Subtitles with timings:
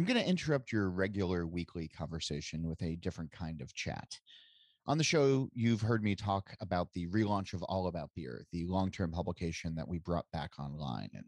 [0.00, 4.18] I'm going to interrupt your regular weekly conversation with a different kind of chat.
[4.86, 8.64] On the show, you've heard me talk about the relaunch of All About Beer, the
[8.64, 11.10] long term publication that we brought back online.
[11.12, 11.26] And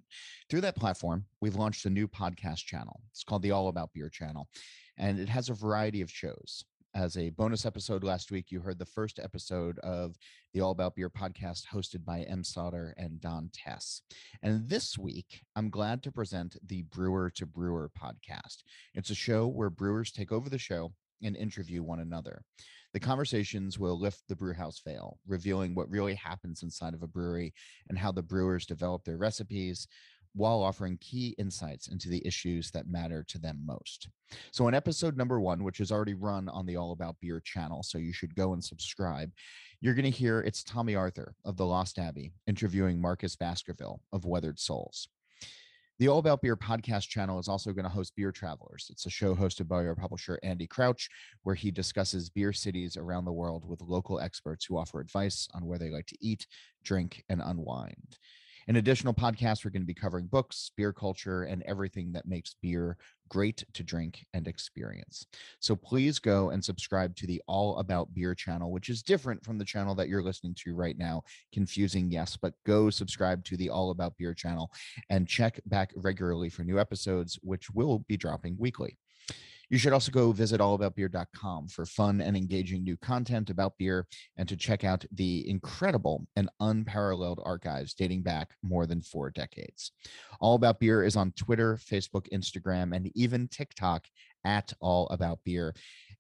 [0.49, 3.03] through that platform, we've launched a new podcast channel.
[3.11, 4.49] It's called the All About Beer channel,
[4.97, 6.65] and it has a variety of shows.
[6.95, 10.15] As a bonus episode last week, you heard the first episode of
[10.53, 14.03] the All About Beer podcast hosted by Em Sauter and Don Tse.
[14.43, 18.59] And this week, I'm glad to present the Brewer to Brewer podcast.
[18.93, 22.43] It's a show where brewers take over the show and interview one another.
[22.93, 27.55] The conversations will lift the brewhouse veil, revealing what really happens inside of a brewery
[27.89, 29.89] and how the brewers develop their recipes
[30.35, 34.09] while offering key insights into the issues that matter to them most.
[34.51, 37.83] So, in episode number one, which is already run on the All About Beer channel,
[37.83, 39.31] so you should go and subscribe,
[39.81, 44.25] you're going to hear it's Tomme Arthur of The Lost Abbey interviewing Marcus Baskerville of
[44.25, 45.09] Weathered Souls.
[45.99, 48.89] The All About Beer podcast channel is also going to host Beer Travelers.
[48.91, 51.09] It's a show hosted by our publisher, Andy Crouch,
[51.43, 55.67] where he discusses beer cities around the world with local experts who offer advice on
[55.67, 56.47] where they like to eat,
[56.83, 58.19] drink, and unwind.
[58.69, 62.55] In additional podcasts, we're going to be covering books, beer culture, and everything that makes
[62.63, 62.97] beer
[63.29, 65.27] great to drink and experience.
[65.59, 69.59] So please go and subscribe to the All About Beer channel, which is different from
[69.59, 71.23] the channel that you're listening to right now.
[71.53, 74.71] Confusing, yes, but go subscribe to the All About Beer channel
[75.11, 78.97] and check back regularly for new episodes, which will be dropping weekly.
[79.73, 84.07] You should also go visit allaboutbeer.com for fun and engaging new content about beer
[84.37, 89.93] and to check out the incredible and unparalleled archives dating back more than four decades.
[90.41, 94.05] All About Beer is on Twitter, Facebook, Instagram, and even TikTok
[94.45, 95.75] at All About Beer.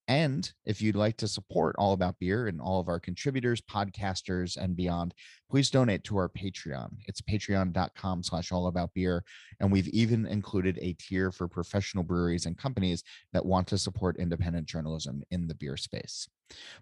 [0.08, 4.56] And if you'd like to support All About Beer and all of our contributors, podcasters,
[4.56, 5.14] and beyond,
[5.48, 6.90] please donate to our Patreon.
[7.06, 9.24] It's patreon.com slash all about beer.
[9.60, 14.18] And we've even included a tier for professional breweries and companies that want to support
[14.18, 16.28] independent journalism in the beer space.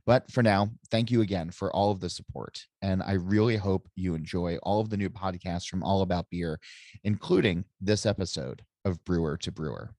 [0.06, 2.64] But for now, thank you again for all of the support.
[2.82, 6.58] And I really hope you enjoy all of the new podcasts from All About Beer,
[7.04, 9.94] including this episode of Brewer to Brewer.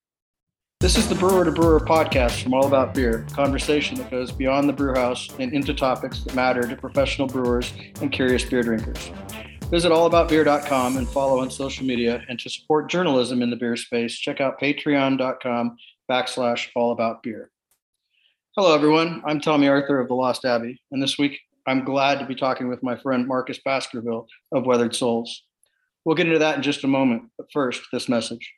[0.82, 4.68] This is the Brewer to Brewer podcast from All About Beer, conversation that goes beyond
[4.68, 7.72] the brewhouse and into topics that matter to professional brewers
[8.02, 9.12] and curious beer drinkers.
[9.70, 12.24] Visit allaboutbeer.com and follow on social media.
[12.30, 15.78] And to support journalism in the beer space, check out patreon.com
[16.10, 17.50] backslash allaboutbeer.
[18.58, 19.22] Hello, everyone.
[19.24, 20.82] I'm Tomme Arthur of The Lost Abbey.
[20.92, 24.96] And this week, I'm glad to be talking with my friend Marcus Baskerville of Weathered
[24.96, 25.44] Souls.
[26.06, 27.30] We'll get into that in just a moment.
[27.38, 28.52] But first, this message.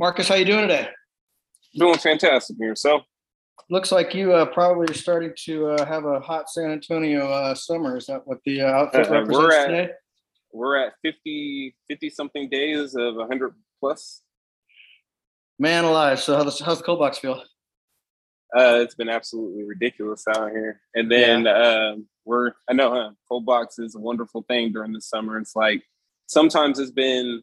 [0.00, 0.88] Marcus, how you doing today?
[1.74, 2.56] Doing fantastic.
[2.58, 2.76] here.
[2.76, 3.00] So,
[3.70, 7.54] Looks like you uh, probably are starting to uh, have a hot San Antonio uh,
[7.54, 7.98] summer.
[7.98, 9.90] Is that what the uh, outfit represents we're at, today?
[10.52, 14.22] We're at 50, 50 something days of 100 plus.
[15.58, 16.20] Man alive.
[16.20, 17.42] So how's, how's the cold box feel?
[18.56, 20.80] Uh, it's been absolutely ridiculous out here.
[20.94, 21.90] And then yeah.
[21.92, 23.10] um, we're, I know, huh?
[23.28, 25.38] Cold box is a wonderful thing during the summer.
[25.38, 25.82] It's like
[26.28, 27.42] sometimes it's been,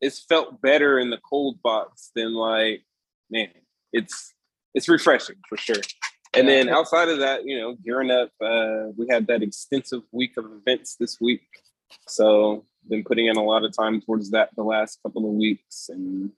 [0.00, 2.82] it's felt better in the cold box than like,
[3.30, 3.50] man,
[3.92, 4.32] it's,
[4.74, 5.82] it's refreshing for sure.
[6.36, 10.36] And then outside of that, you know, gearing up, uh, we had that extensive week
[10.36, 11.46] of events this week.
[12.08, 15.88] So been putting in a lot of time towards that the last couple of weeks
[15.90, 16.32] and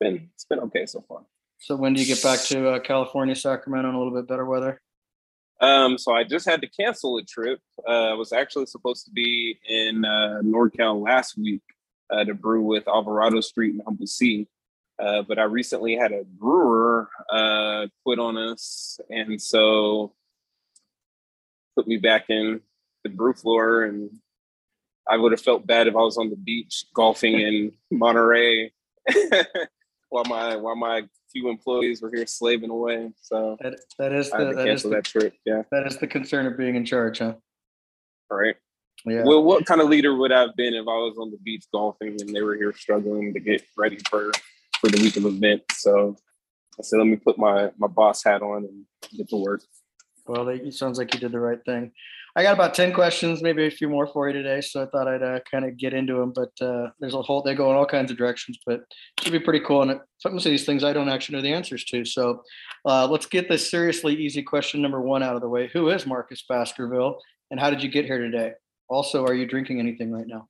[0.00, 1.20] been, it's been okay so far.
[1.58, 4.46] So when do you get back to uh, California, Sacramento in a little bit better
[4.46, 4.80] weather?
[5.60, 7.60] Um, so I just had to cancel a trip.
[7.86, 11.62] Uh, I was actually supposed to be in uh, NorCal last week
[12.10, 14.48] uh, to brew with Alvarado Street and Humble Sea.
[14.98, 20.14] Uh, but I recently had a brewer uh, quit on us, and so
[21.76, 22.60] put me back in
[23.04, 23.84] the brew floor.
[23.84, 24.10] And
[25.08, 28.72] I would have felt bad if I was on the beach golfing in Monterey
[30.10, 31.02] while my while my
[31.32, 33.10] few employees were here slaving away.
[33.22, 35.34] So that, that is I had the, to that is the, that trip.
[35.46, 35.62] Yeah.
[35.70, 37.34] that is the concern of being in charge, huh?
[38.30, 38.56] All right.
[39.06, 39.22] Yeah.
[39.24, 41.64] Well, what kind of leader would I have been if I was on the beach
[41.72, 44.30] golfing and they were here struggling to get ready for
[44.80, 45.82] for the week of events?
[45.82, 46.16] So
[46.78, 48.84] I said, let me put my my boss hat on and
[49.16, 49.62] get to work.
[50.26, 51.92] Well, it sounds like you did the right thing.
[52.40, 54.62] I got about 10 questions, maybe a few more for you today.
[54.62, 57.42] So I thought I'd uh, kind of get into them, but uh, there's a whole,
[57.42, 58.86] they go in all kinds of directions, but it
[59.20, 59.82] should be pretty cool.
[59.82, 62.02] And some of these things I don't actually know the answers to.
[62.06, 62.42] So
[62.86, 65.68] uh, let's get this seriously easy question number one out of the way.
[65.74, 67.20] Who is Marcus Baskerville
[67.50, 68.52] and how did you get here today?
[68.88, 70.48] Also, are you drinking anything right now?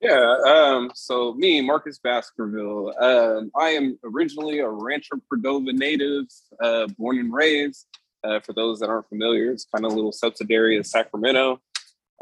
[0.00, 2.94] Yeah, um, so me, Marcus Baskerville.
[3.00, 6.26] Um, I am originally a Rancho Cordova native,
[6.62, 7.88] uh, born and raised.
[8.24, 11.60] Uh, for those that aren't familiar, it's kind of a little subsidiary of Sacramento.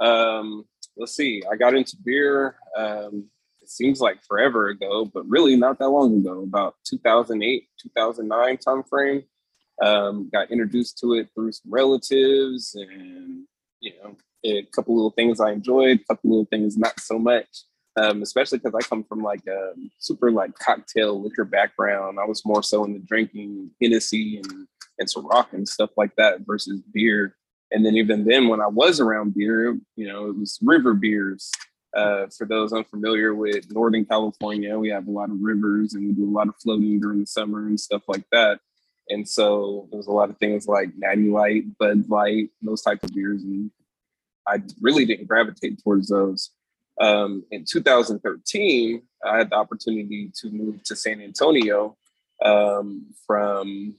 [0.00, 0.64] Um,
[0.96, 2.56] let's see, I got into beer.
[2.76, 3.28] Um,
[3.60, 9.24] it seems like forever ago, but really not that long ago, about 2008, 2009 timeframe.
[9.80, 13.46] Um, got introduced to it through some relatives and
[13.80, 17.64] you know a couple little things I enjoyed, a couple little things not so much.
[17.96, 22.18] Um, especially because I come from like a super like cocktail liquor background.
[22.18, 24.66] I was more so in the drinking Hennessy and
[24.98, 27.36] and Ciroc and stuff like that versus beer.
[27.70, 31.50] And then even then, when I was around beer, you know, it was river beers.
[31.94, 36.12] Uh, for those unfamiliar with Northern California, we have a lot of rivers and we
[36.12, 38.60] do a lot of floating during the summer and stuff like that.
[39.08, 43.02] And so there was a lot of things like Natty Light, Bud Light, those type
[43.02, 43.42] of beers.
[43.42, 43.70] And
[44.46, 46.50] I really didn't gravitate towards those.
[47.00, 51.96] Um, in 2013, I had the opportunity to move to San Antonio
[52.44, 53.94] um, from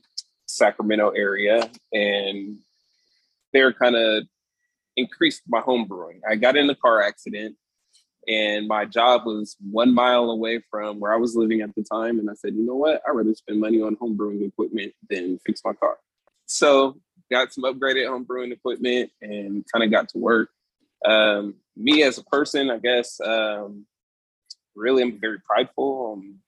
[0.57, 2.57] Sacramento area, and
[3.51, 4.23] they're kind of
[4.95, 6.21] increased my home brewing.
[6.29, 7.55] I got in a car accident,
[8.27, 12.19] and my job was one mile away from where I was living at the time.
[12.19, 13.01] And I said, you know what?
[13.07, 15.97] I'd rather spend money on home brewing equipment than fix my car.
[16.45, 16.97] So
[17.31, 20.49] got some upgraded home brewing equipment and kind of got to work.
[21.05, 23.85] Um, me as a person, I guess, um,
[24.75, 26.39] really I'm very prideful, I'm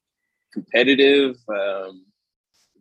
[0.54, 2.06] competitive, um,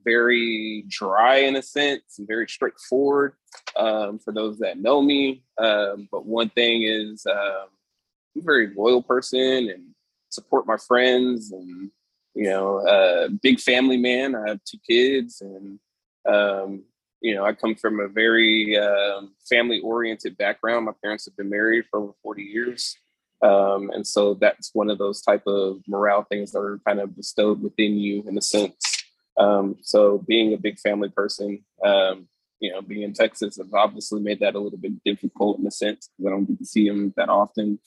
[0.05, 3.35] very dry in a sense, and very straightforward
[3.77, 5.43] um, for those that know me.
[5.59, 7.69] Um, but one thing is, um,
[8.35, 9.85] I'm a very loyal person and
[10.31, 11.91] support my friends, and
[12.35, 14.35] you know, uh, big family man.
[14.35, 15.79] I have two kids, and
[16.27, 16.85] um,
[17.21, 20.87] you know, I come from a very um, family oriented background.
[20.87, 22.97] My parents have been married for over 40 years.
[23.43, 27.15] Um, and so that's one of those type of morale things that are kind of
[27.17, 28.94] bestowed within you in a sense.
[29.37, 32.29] Um, so being a big family person, um,
[32.61, 35.71] you know, being in Texas has obviously made that a little bit difficult in a
[35.71, 37.79] sense I don't get to see them that often.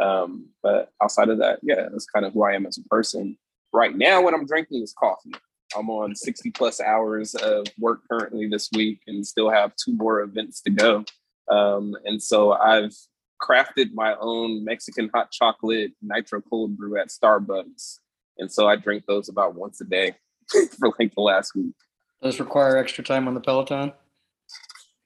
[0.00, 3.36] Um, but outside of that, yeah, that's kind of who I am as a person.
[3.72, 5.32] Right now, what I'm drinking is coffee.
[5.76, 10.20] I'm on 60 plus hours of work currently this week and still have two more
[10.20, 11.04] events to go.
[11.50, 12.94] Um, and so I've
[13.42, 17.98] crafted my own Mexican hot chocolate nitro cold brew at Starbucks.
[18.38, 20.14] And so I drink those about once a day
[20.78, 21.74] for like the last week.
[22.22, 23.92] Does require extra time on the Peloton?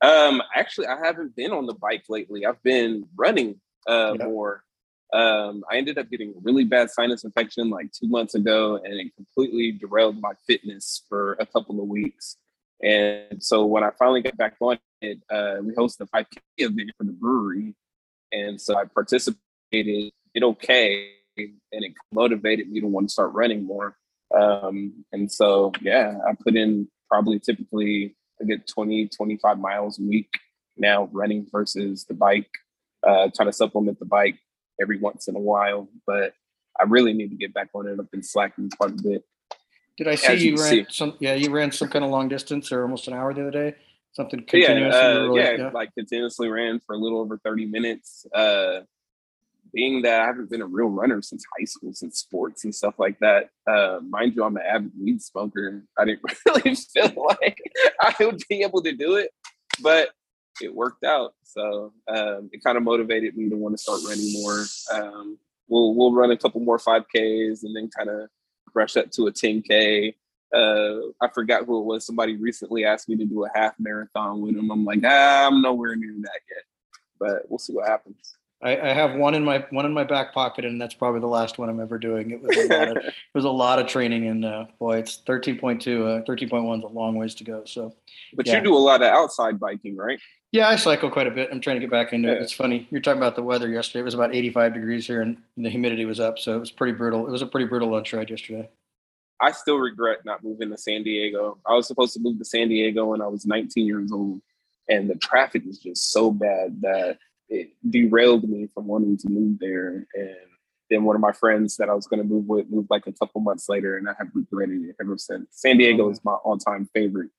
[0.03, 2.47] Um, actually, I haven't been on the bike lately.
[2.47, 4.27] I've been running uh, yeah.
[4.27, 4.65] more.
[5.13, 8.95] Um, I ended up getting a really bad sinus infection like two months ago, and
[8.95, 12.37] it completely derailed my fitness for a couple of weeks.
[12.83, 16.93] And so when I finally got back on it, uh, we hosted a 5K event
[16.97, 17.75] for the brewery,
[18.33, 23.65] and so I participated, did okay, and it motivated me to want to start running
[23.65, 23.97] more.
[24.37, 30.03] Um, and so, yeah, I put in probably typically I get 20, 25 miles a
[30.03, 30.31] week
[30.77, 32.51] now running versus the bike,
[33.07, 34.39] uh, trying to supplement the bike
[34.81, 36.33] every once in a while, but
[36.79, 37.99] I really need to get back on it.
[38.01, 39.25] I've been slacking quite a bit.
[39.97, 40.87] Did I see you, you ran see.
[40.89, 41.15] some?
[41.21, 43.75] Yeah, you ran some kind of long distance or almost an hour the other day.
[44.13, 44.95] Something continuous.
[44.95, 48.25] Yeah, uh, yeah, yeah, like continuously ran for a little over thirty minutes.
[48.35, 48.81] Uh,
[49.73, 52.95] being that I haven't been a real runner since high school, since sports and stuff
[52.99, 53.51] like that.
[53.67, 55.85] Uh, mind you, I'm an avid weed smoker.
[55.99, 57.59] I didn't really feel like
[58.01, 59.31] I would be able to do it,
[59.83, 60.11] but
[60.63, 61.35] it worked out.
[61.43, 64.65] So um, it kind of motivated me to want to start running more.
[64.93, 68.29] Um, we'll we'll run a couple more 5Ks and then kind of
[68.73, 70.15] brush that to a 10K.
[70.55, 72.05] Uh, I forgot who it was.
[72.05, 74.71] Somebody recently asked me to do a half marathon with them.
[74.71, 76.65] I'm like, ah, I'm nowhere near that yet,
[77.19, 78.37] but we'll see what happens.
[78.63, 81.27] I, I, have one in my one in my back pocket, and that's probably the
[81.27, 82.31] last one I'm ever doing.
[82.31, 85.23] It was a lot of it was a lot of training, and uh, boy, it's
[85.27, 86.21] 13.2.
[86.21, 87.63] Uh, 13.1 is a long ways to go.
[87.65, 87.95] So,
[88.35, 88.57] but yeah.
[88.57, 90.21] you do a lot of outside biking, right?
[90.53, 91.49] Yeah, I cycle quite a bit.
[91.53, 92.35] I'm trying to get back into yeah.
[92.35, 92.43] it.
[92.43, 92.87] It's funny.
[92.91, 94.01] You're talking about the weather yesterday.
[94.01, 96.93] It was about 85 degrees here, and the humidity was up, so it was pretty
[96.93, 97.27] brutal.
[97.27, 98.69] It was a pretty brutal lunch ride yesterday.
[99.41, 101.59] I still regret not moving to San Diego.
[101.65, 104.43] I was supposed to move to San Diego when I was 19 years old,
[104.89, 107.19] and the traffic is just so bad that
[107.51, 110.07] it derailed me from wanting to move there.
[110.15, 110.37] And
[110.89, 113.13] then one of my friends that I was going to move with moved like a
[113.13, 115.49] couple months later, and I have regretted it ever since.
[115.51, 117.31] San Diego is my all-time favorite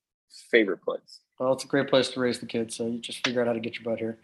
[0.50, 1.22] favorite place.
[1.40, 2.76] Well, it's a great place to raise the kids.
[2.76, 4.20] So you just figure out how to get your butt here.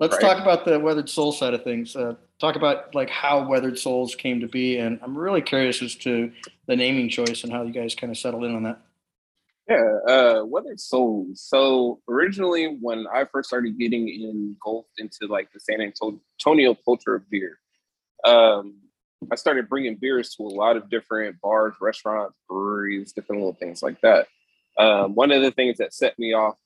[0.00, 0.20] Let's right.
[0.20, 1.96] talk about the Weathered Soul side of things.
[1.96, 5.94] Uh, talk about like how Weathered Souls came to be, and I'm really curious as
[5.96, 6.30] to
[6.66, 8.80] the naming choice and how you guys kind of settled in on that.
[9.68, 11.42] Yeah, uh, Weathered Souls.
[11.42, 17.28] So originally, when I first started getting engulfed into like the San Antonio culture of
[17.30, 17.58] beer,
[18.24, 18.76] um,
[19.30, 23.82] I started bringing beers to a lot of different bars, restaurants, breweries, different little things
[23.82, 24.28] like that.
[24.78, 26.56] Um, one of the things that set me off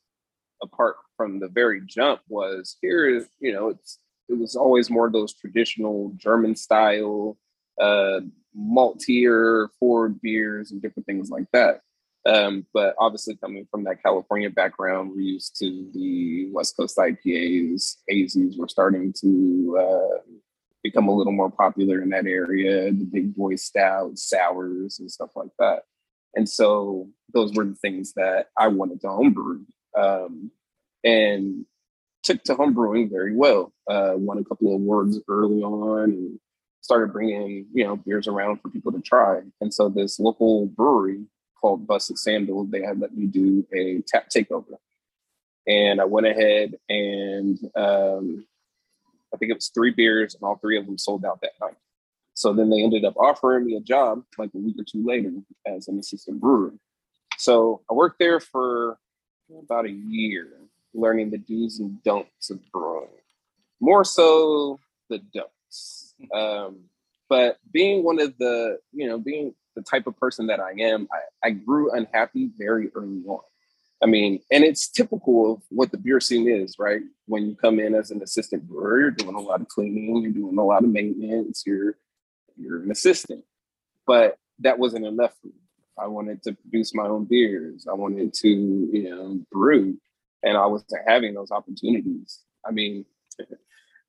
[0.62, 5.12] apart from the very jump was here, you know, it's it was always more of
[5.12, 7.36] those traditional German style
[7.80, 8.20] uh,
[8.56, 11.80] maltier forward beers and different things like that.
[12.24, 17.96] Um, but obviously, coming from that California background, we're used to the West Coast IPAs.
[18.10, 20.32] Hazies were starting to uh,
[20.82, 22.92] become a little more popular in that area.
[22.92, 25.82] The big boy stouts, sours, and stuff like that.
[26.34, 29.64] And so those were the things that I wanted to homebrew.
[29.96, 30.50] Um,
[31.04, 31.66] and
[32.22, 33.72] took to homebrewing very well.
[33.90, 36.38] Uh, won a couple of awards early on and
[36.80, 39.40] started bringing, you know, beers around for people to try.
[39.60, 41.24] And so this local brewery
[41.62, 44.76] called Busted Sandal, they had let me do a tap takeover.
[45.66, 48.44] And I went ahead and um,
[49.32, 51.76] I think it was three beers and all three of them sold out that night.
[52.34, 55.32] So then they ended up offering me a job like a week or two later
[55.66, 56.74] as an assistant brewer.
[57.38, 58.98] So I worked there for
[59.56, 60.48] about a year,
[60.94, 63.08] learning the do's and don'ts of brewing.
[63.80, 64.78] More so
[65.08, 66.08] the don'ts.
[66.32, 66.84] Um,
[67.28, 71.08] but being one of the, you know, being the type of person that I am,
[71.12, 73.40] I, I grew unhappy very early on.
[74.02, 77.02] I mean, and it's typical of what the beer scene is, right?
[77.26, 80.32] When you come in as an assistant brewer, you're doing a lot of cleaning, you're
[80.32, 81.96] doing a lot of maintenance, you're
[82.56, 83.44] you're an assistant.
[84.06, 85.54] But that wasn't enough for me.
[85.98, 87.86] I wanted to produce my own beers.
[87.88, 89.96] I wanted to, you know, brew,
[90.42, 92.40] and I wasn't having those opportunities.
[92.66, 93.04] I mean,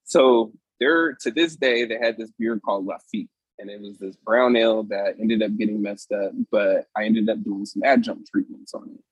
[0.04, 3.30] so there to this day they had this beer called Lafitte,
[3.64, 6.32] and it was this brown ale that ended up getting messed up.
[6.52, 9.04] But I ended up doing some adjunct treatments on it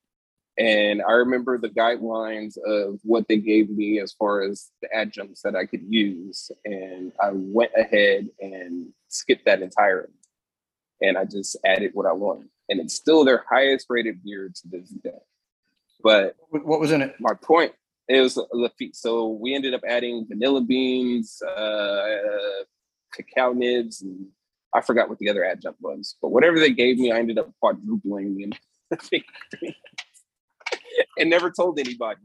[0.57, 5.41] and I remember the guidelines of what they gave me as far as the adjuncts
[5.43, 6.51] that I could use.
[6.65, 10.13] And I went ahead and skipped that entirely.
[11.01, 12.49] And I just added what I wanted.
[12.69, 15.11] And it's still their highest rated beer to this day.
[16.03, 17.15] But what was in it?
[17.19, 17.73] My point
[18.07, 18.95] it was Lafitte.
[18.95, 22.17] So we ended up adding vanilla beans, uh,
[23.13, 24.27] cacao nibs, and
[24.73, 26.15] I forgot what the other adjunct was.
[26.21, 28.53] But whatever they gave me, I ended up quadrupling
[28.89, 29.23] the
[31.17, 32.19] and never told anybody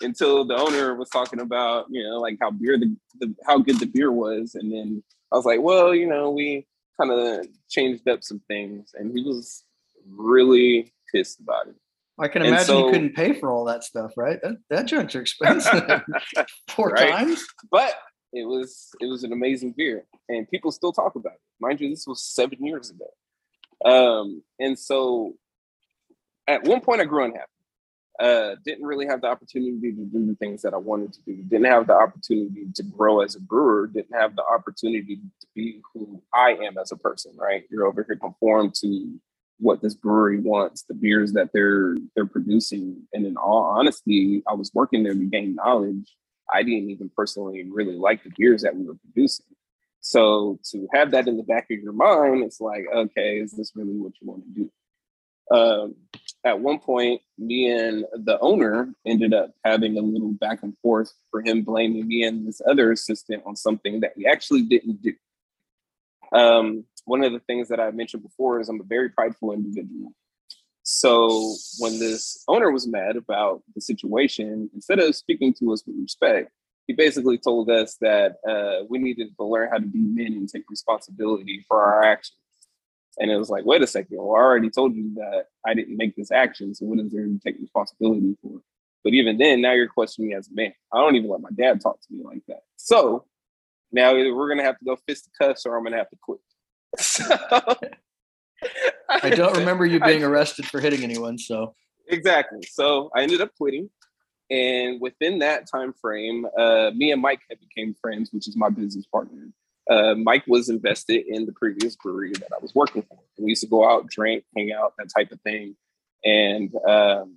[0.00, 3.78] until the owner was talking about, you know, like how beer the, the how good
[3.78, 4.54] the beer was.
[4.54, 6.66] And then I was like, well, you know, we
[7.00, 8.92] kind of changed up some things.
[8.94, 9.64] And he was
[10.08, 11.74] really pissed about it.
[12.18, 14.38] I can imagine so, you couldn't pay for all that stuff, right?
[14.42, 16.02] That that junk's are expensive.
[16.68, 17.10] Four right?
[17.10, 17.44] times.
[17.70, 17.94] But
[18.32, 20.04] it was it was an amazing beer.
[20.28, 21.40] And people still talk about it.
[21.60, 23.06] Mind you, this was seven years ago.
[23.84, 25.34] Um, and so
[26.46, 27.46] at one point I grew unhappy
[28.20, 31.42] uh, didn't really have the opportunity to do the things that I wanted to do.
[31.42, 33.86] Didn't have the opportunity to grow as a brewer.
[33.86, 37.32] Didn't have the opportunity to be who I am as a person.
[37.36, 37.64] Right?
[37.70, 39.18] You're over here conform to
[39.58, 43.02] what this brewery wants, the beers that they're they're producing.
[43.12, 46.14] And in all honesty, I was working there to gain knowledge.
[46.52, 49.46] I didn't even personally really like the beers that we were producing.
[50.00, 53.72] So to have that in the back of your mind, it's like, okay, is this
[53.74, 54.70] really what you want to do?
[55.50, 55.94] Um,
[56.44, 61.12] at one point, me and the owner ended up having a little back and forth
[61.30, 65.14] for him blaming me and this other assistant on something that we actually didn't do.
[66.32, 70.12] Um, one of the things that I mentioned before is I'm a very prideful individual.
[70.82, 75.96] So when this owner was mad about the situation, instead of speaking to us with
[76.00, 76.50] respect,
[76.86, 80.48] he basically told us that uh, we needed to learn how to be men and
[80.48, 82.38] take responsibility for our actions.
[83.18, 85.96] And it was like, wait a second, well, I already told you that I didn't
[85.96, 86.74] make this action.
[86.74, 88.60] So what is there to take responsibility for?
[89.04, 90.72] But even then, now you're questioning me as a man.
[90.92, 92.62] I don't even let my dad talk to me like that.
[92.76, 93.26] So
[93.92, 96.40] now we're gonna have to go fist the cuffs or I'm gonna have to quit.
[96.98, 97.24] So,
[99.08, 101.38] I don't remember you being arrested for hitting anyone.
[101.38, 101.74] So
[102.08, 102.60] exactly.
[102.70, 103.90] So I ended up quitting.
[104.50, 108.68] And within that time frame, uh, me and Mike had became friends, which is my
[108.68, 109.48] business partner
[109.90, 113.18] uh, Mike was invested in the previous brewery that I was working for.
[113.38, 115.76] we used to go out, drink, hang out, that type of thing.
[116.24, 117.36] And um,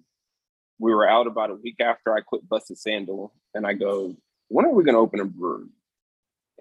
[0.79, 4.15] we were out about a week after I quit Busted Sandal, and I go,
[4.50, 5.70] "When are we going to open a brewery?"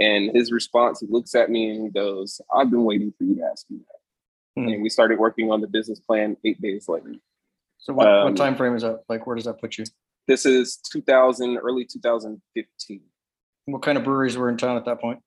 [0.01, 3.35] And his response, he looks at me and he goes, "I've been waiting for you
[3.37, 3.99] to ask me that."
[4.57, 4.69] Hmm.
[4.69, 7.15] And we started working on the business plan eight days later.
[7.79, 9.03] So what, Um, what time frame is that?
[9.09, 9.85] Like, where does that put you?
[10.27, 13.01] This is 2000, early 2015.
[13.67, 15.21] What kind of breweries were in town at that point?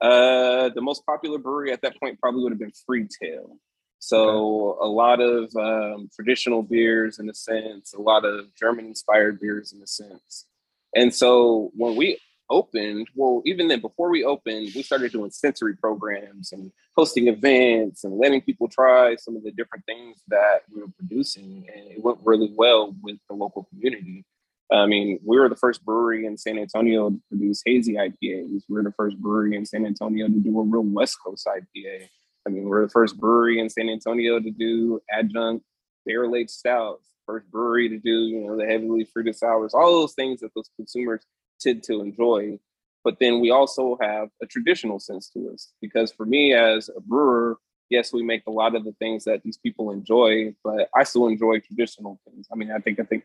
[0.00, 3.56] Uh, the most popular brewery at that point probably would have been Freetail.
[3.98, 9.40] So a lot of um, traditional beers in a sense, a lot of German inspired
[9.40, 10.46] beers in a sense.
[10.94, 12.18] And so when we
[12.50, 18.04] opened, well, even then before we opened, we started doing sensory programs and hosting events
[18.04, 21.66] and letting people try some of the different things that we were producing.
[21.74, 24.24] And it went really well with the local community.
[24.72, 28.62] I mean, we were the first brewery in San Antonio to produce hazy IPAs.
[28.68, 32.08] We were the first brewery in San Antonio to do a real West Coast IPA.
[32.46, 35.64] I mean, we're the first brewery in San Antonio to do adjunct
[36.06, 37.08] barrel aged stouts.
[37.26, 39.72] First brewery to do, you know, the heavily fruited sours.
[39.72, 41.24] All those things that those consumers
[41.60, 42.58] tend to enjoy.
[43.02, 47.00] But then we also have a traditional sense to us because for me as a
[47.00, 47.58] brewer,
[47.90, 51.26] yes, we make a lot of the things that these people enjoy, but I still
[51.28, 52.46] enjoy traditional things.
[52.50, 53.24] I mean, I think I think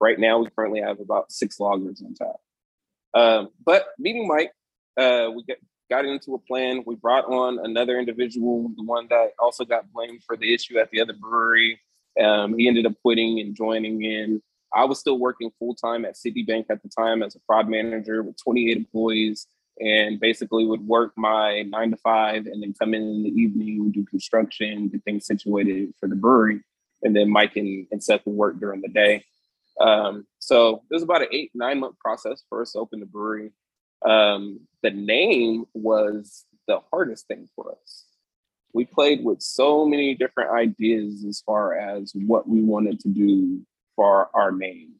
[0.00, 2.36] right now we currently have about six lagers on tap.
[3.14, 4.52] Um, but meeting Mike,
[4.96, 5.58] uh, we get,
[5.88, 6.82] got into a plan.
[6.86, 10.90] We brought on another individual, the one that also got blamed for the issue at
[10.90, 11.80] the other brewery.
[12.20, 14.42] Um, he ended up quitting and joining in.
[14.74, 18.22] I was still working full time at Citibank at the time as a fraud manager
[18.22, 19.46] with 28 employees
[19.80, 23.90] and basically would work my nine to five and then come in in the evening,
[23.90, 26.60] do construction, get things situated for the brewery.
[27.02, 29.24] And then Mike and, and Seth would work during the day.
[29.80, 33.06] Um, so it was about an eight, nine month process for us to open the
[33.06, 33.52] brewery.
[34.04, 38.04] Um, the name was the hardest thing for us.
[38.74, 43.66] We played with so many different ideas as far as what we wanted to do
[44.00, 44.92] for our name.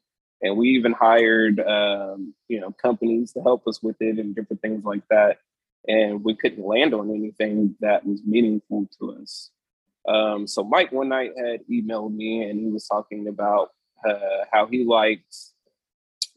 [0.43, 4.61] And we even hired, um, you know, companies to help us with it and different
[4.61, 5.39] things like that.
[5.87, 9.49] And we couldn't land on anything that was meaningful to us.
[10.07, 13.71] Um, so Mike one night had emailed me and he was talking about
[14.07, 15.35] uh, how he liked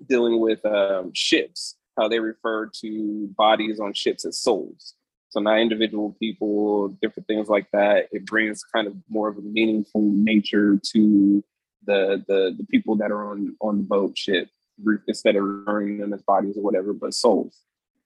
[0.09, 4.95] dealing with um, ships, how they refer to bodies on ships as souls.
[5.29, 8.09] So not individual people, different things like that.
[8.11, 11.45] It brings kind of more of a meaningful nature to
[11.87, 14.49] the the the people that are on on the boat ship
[15.07, 17.61] instead of referring them as bodies or whatever, but souls.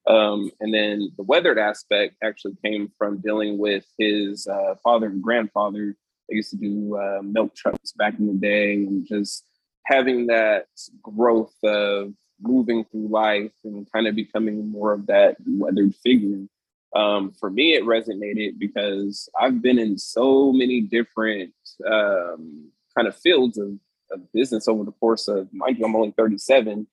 [0.06, 5.22] Um, and then the weathered aspect actually came from dealing with his uh, father and
[5.22, 5.96] grandfather.
[6.28, 9.44] They used to do uh, milk trucks back in the day and just
[9.84, 10.66] having that
[11.02, 16.46] growth of moving through life and kind of becoming more of that weathered figure.
[16.94, 21.52] Um, for me, it resonated because I've been in so many different
[21.86, 23.70] um, kind of fields of,
[24.10, 26.86] of business over the course of, mind you, I'm only 37,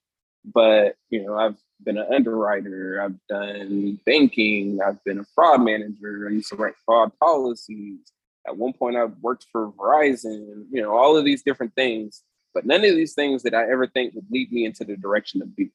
[0.44, 6.28] but you know, I've been an underwriter, I've done banking, I've been a fraud manager,
[6.28, 7.98] I used to write fraud policies.
[8.46, 12.22] At one point, I worked for Verizon, you know, all of these different things,
[12.54, 15.42] but none of these things that I ever think would lead me into the direction
[15.42, 15.70] of beer.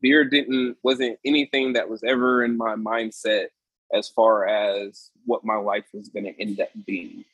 [0.00, 3.48] Beer didn't wasn't anything that was ever in my mindset
[3.92, 7.24] as far as what my life was going to end up being.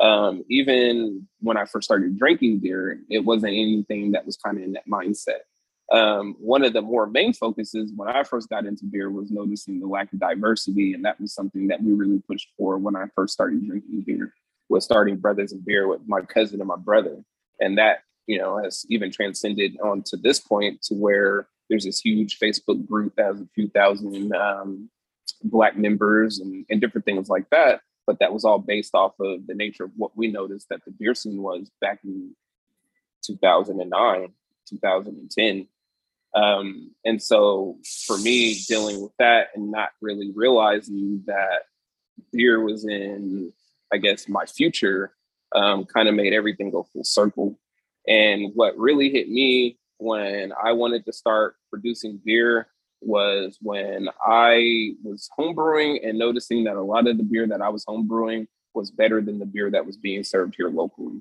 [0.00, 4.62] Um, even when I first started drinking beer, it wasn't anything that was kind of
[4.62, 5.40] in that mindset.
[5.90, 9.80] Um, one of the more main focuses when I first got into beer was noticing
[9.80, 13.06] the lack of diversity, and that was something that we really pushed for when I
[13.14, 14.32] first started drinking beer.
[14.68, 17.24] Was starting Brothers in Beer with my cousin and my brother,
[17.58, 22.00] and that you know has even transcended on to this point to where there's this
[22.00, 24.90] huge Facebook group that has a few thousand um,
[25.44, 29.46] black members and, and different things like that but that was all based off of
[29.46, 32.34] the nature of what we noticed that the beer scene was back in
[33.22, 34.32] 2009,
[34.66, 35.68] 2010.
[36.34, 41.64] Um, and so for me, dealing with that and not really realizing that
[42.32, 43.52] beer was in,
[43.92, 45.12] I guess, my future,
[45.54, 47.60] um, kind of made everything go full circle.
[48.06, 52.68] And what really hit me when I wanted to start producing beer
[53.00, 57.68] was when I was homebrewing and noticing that a lot of the beer that I
[57.68, 61.20] was homebrewing was better than the beer that was being served here locally.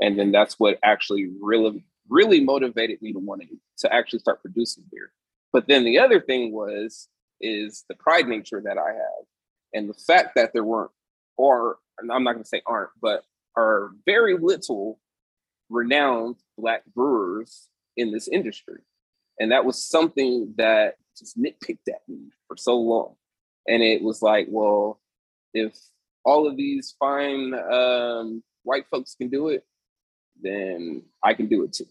[0.00, 3.48] And then that's what actually really, really motivated me to want to,
[3.78, 5.12] to actually start producing beer.
[5.52, 7.08] But then the other thing was,
[7.40, 9.24] is the pride nature that I have.
[9.72, 10.90] And the fact that there weren't,
[11.36, 13.24] or I'm not going to say aren't, but
[13.56, 14.98] are very little
[15.70, 18.80] renowned Black brewers in this industry.
[19.38, 23.14] And that was something that just nitpicked at me for so long.
[23.68, 25.00] And it was like, well,
[25.52, 25.76] if
[26.24, 29.64] all of these fine um, white folks can do it,
[30.42, 31.86] then I can do it too.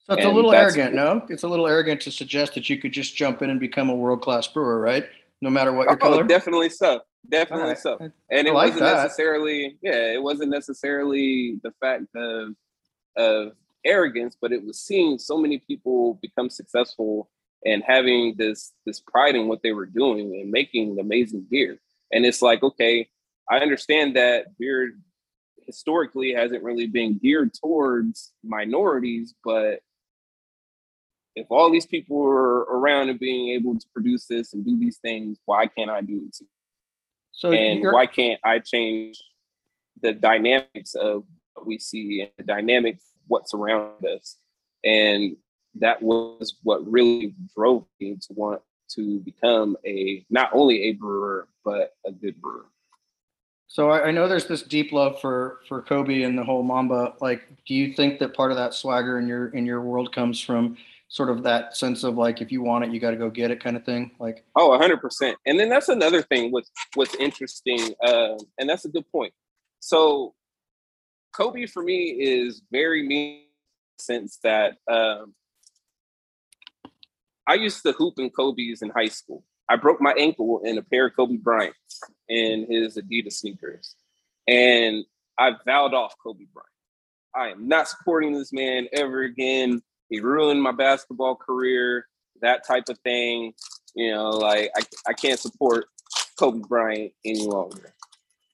[0.00, 1.24] So it's and a little arrogant, no?
[1.28, 3.94] It's a little arrogant to suggest that you could just jump in and become a
[3.94, 5.06] world class brewer, right?
[5.40, 6.24] No matter what your oh, color.
[6.24, 7.00] Definitely so.
[7.28, 7.78] Definitely right.
[7.78, 7.98] so.
[8.30, 9.02] And it like wasn't that.
[9.02, 12.54] necessarily, yeah, it wasn't necessarily the fact of
[13.16, 13.52] of
[13.84, 17.30] arrogance, but it was seeing so many people become successful
[17.64, 21.78] and having this this pride in what they were doing and making amazing beer.
[22.12, 23.08] And it's like, okay,
[23.50, 24.92] I understand that beer
[25.66, 29.80] historically hasn't really been geared towards minorities, but
[31.36, 34.98] if all these people are around and being able to produce this and do these
[34.98, 36.46] things, why can't I do it too?
[37.32, 39.22] So and why can't I change
[40.02, 44.36] the dynamics of what we see and the dynamics what's around us?
[44.84, 45.36] And
[45.76, 51.48] that was what really drove me to want to become a not only a brewer
[51.64, 52.66] but a good brewer.
[53.66, 57.14] So I, I, know there's this deep love for for Kobe and the whole Mamba.
[57.20, 60.40] Like, do you think that part of that swagger in your in your world comes
[60.40, 63.30] from sort of that sense of like if you want it, you got to go
[63.30, 64.10] get it kind of thing?
[64.18, 66.50] Like, oh 100% And then that's another thing.
[66.50, 69.32] What's what's interesting, uh, and that's a good point.
[69.78, 70.34] So,
[71.32, 73.50] Kobe for me is very me
[74.00, 75.32] sense that um,
[77.46, 79.44] I used to hoop in Kobe's in high school.
[79.68, 83.94] I broke my ankle in a pair of Kobe Bryant's in his Adidas sneakers.
[84.48, 85.04] And
[85.38, 86.66] I vowed off Kobe Bryant.
[87.34, 89.80] I am not supporting this man ever again.
[90.08, 92.06] He ruined my basketball career,
[92.42, 93.52] that type of thing.
[93.94, 95.86] You know, like I, I can't support
[96.38, 97.94] Kobe Bryant any longer.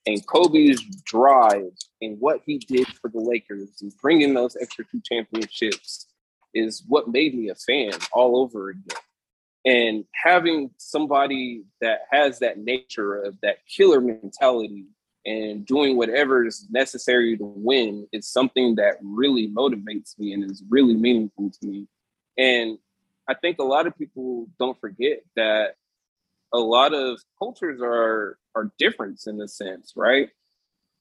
[0.05, 1.71] And Kobe's drive
[2.01, 6.07] and what he did for the Lakers and bringing those extra two championships
[6.57, 9.01] is what made me a fan all over again.
[9.65, 14.85] And having somebody that has that nature of that killer mentality
[15.25, 20.63] and doing whatever is necessary to win is something that really motivates me and is
[20.69, 21.87] really meaningful to me.
[22.37, 22.77] And
[23.27, 25.75] i think a lot of people don't forget that
[26.53, 30.29] a lot of cultures are are different in a sense right?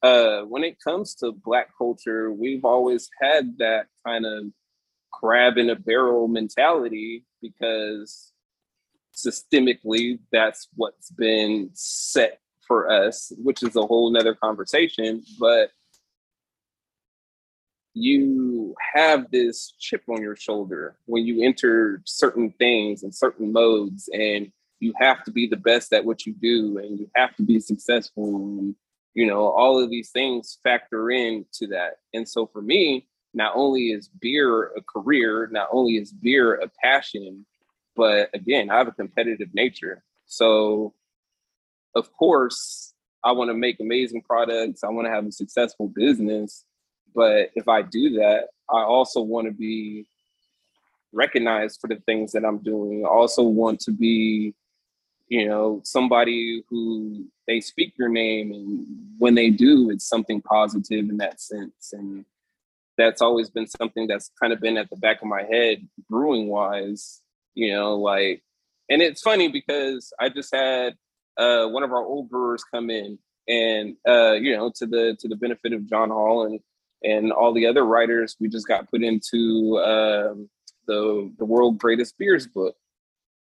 [0.03, 4.45] Uh, when it comes to black culture we've always had that kind of
[5.19, 8.33] crab in a barrel mentality because
[9.15, 15.71] systemically that's what's been set for us which is a whole nother conversation but
[17.95, 24.11] you have this chip on your shoulder when you enter certain things and certain modes
[24.13, 27.43] and you have to be the best at what you do and you have to
[27.43, 28.75] be successful and
[29.15, 31.95] you know all of these things factor into that.
[32.13, 36.69] And so for me not only is beer a career not only is beer a
[36.83, 37.47] passion
[37.97, 40.05] but again, I have a competitive nature.
[40.27, 40.93] So,
[41.95, 42.93] of course,
[43.25, 44.85] I want to make amazing products.
[44.85, 46.65] I want to have a successful business.
[47.15, 50.07] But if I do that, I also want to be
[51.13, 53.05] recognized for the things that I'm doing.
[53.05, 54.55] I also want to be,
[55.29, 58.87] you know, somebody who they speak your name and
[59.19, 61.95] when they do, it's something positive in that sense.
[61.95, 62.27] And
[62.97, 66.49] that's always been something that's kind of been at the back of my head brewing
[66.49, 67.21] wise
[67.57, 68.43] you know, like,
[68.89, 70.95] and it's funny because I just had
[71.37, 75.27] uh, one of our old brewers come in, and uh, you know, to the to
[75.27, 76.61] the benefit of John hall and
[77.03, 80.49] and all the other writers, we just got put into um,
[80.87, 82.77] the the world greatest beers book,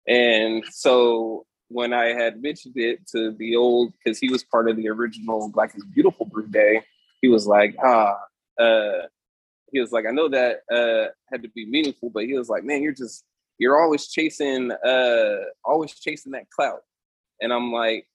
[0.08, 4.76] and so when I had mentioned it to the old, because he was part of
[4.76, 6.82] the original Black is Beautiful Brew Day,
[7.20, 8.16] he was like, ah,
[8.58, 9.02] uh,
[9.72, 12.64] he was like, I know that uh, had to be meaningful, but he was like,
[12.64, 13.24] man, you're just
[13.58, 16.80] you're always chasing uh always chasing that clout
[17.40, 18.06] and i'm like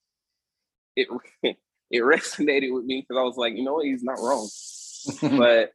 [0.95, 1.07] it
[1.43, 1.57] it
[2.01, 4.47] resonated with me because i was like you know what he's not wrong
[5.37, 5.71] but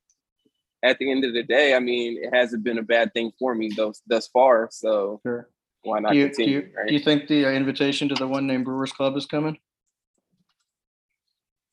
[0.83, 3.55] at the end of the day i mean it hasn't been a bad thing for
[3.55, 5.49] me thus thus far so sure.
[5.83, 6.89] why not do you, continue do you, right?
[6.89, 9.57] do you think the uh, invitation to the one name brewers club is coming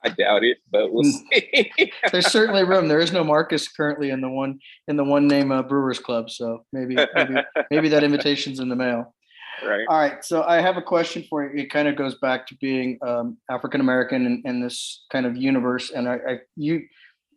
[0.03, 1.27] I doubt it, but we'll hmm.
[1.31, 1.91] see.
[2.11, 2.87] There's certainly room.
[2.87, 6.29] There is no Marcus currently in the one in the one name uh, Brewers Club,
[6.29, 7.35] so maybe maybe
[7.71, 9.13] maybe that invitation's in the mail.
[9.65, 9.85] Right.
[9.87, 10.25] All right.
[10.25, 11.63] So I have a question for you.
[11.63, 15.37] It kind of goes back to being um, African American in, in, this kind of
[15.37, 16.83] universe, and I, I you.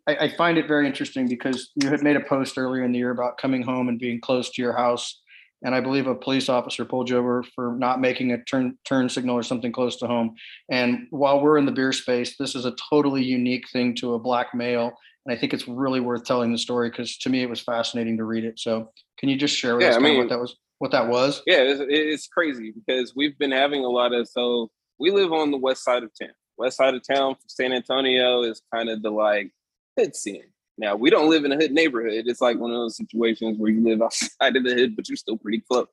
[0.09, 2.99] I, I find it very interesting because you had made a post earlier in the
[2.99, 5.21] year about coming home and being close to your house
[5.63, 9.09] and I believe a police officer pulled you over for not making a turn turn
[9.09, 10.35] signal or something close to home.
[10.71, 14.19] And while we're in the beer space, this is a totally unique thing to a
[14.19, 14.93] black male,
[15.25, 18.17] and I think it's really worth telling the story because to me it was fascinating
[18.19, 18.59] to read it.
[18.59, 20.57] So, can you just share with yeah, us I mean, what that was?
[20.79, 21.43] What that was?
[21.47, 25.51] Yeah, it's, it's crazy because we've been having a lot of so we live on
[25.51, 26.35] the west side of town.
[26.59, 29.53] West side of town, San Antonio is kind of the like
[29.99, 30.45] hood scene
[30.79, 32.25] now we don't live in a hood neighborhood.
[32.27, 35.17] It's like one of those situations where you live outside of the hood, but you're
[35.17, 35.89] still pretty close.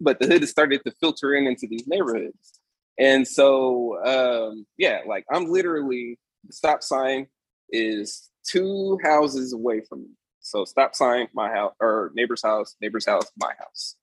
[0.00, 2.60] But the hood has started to filter in into these neighborhoods.
[2.98, 7.26] And so, um, yeah, like I'm literally the stop sign
[7.70, 10.10] is two houses away from me.
[10.40, 13.96] So stop sign, my house, or neighbor's house, neighbor's house, my house.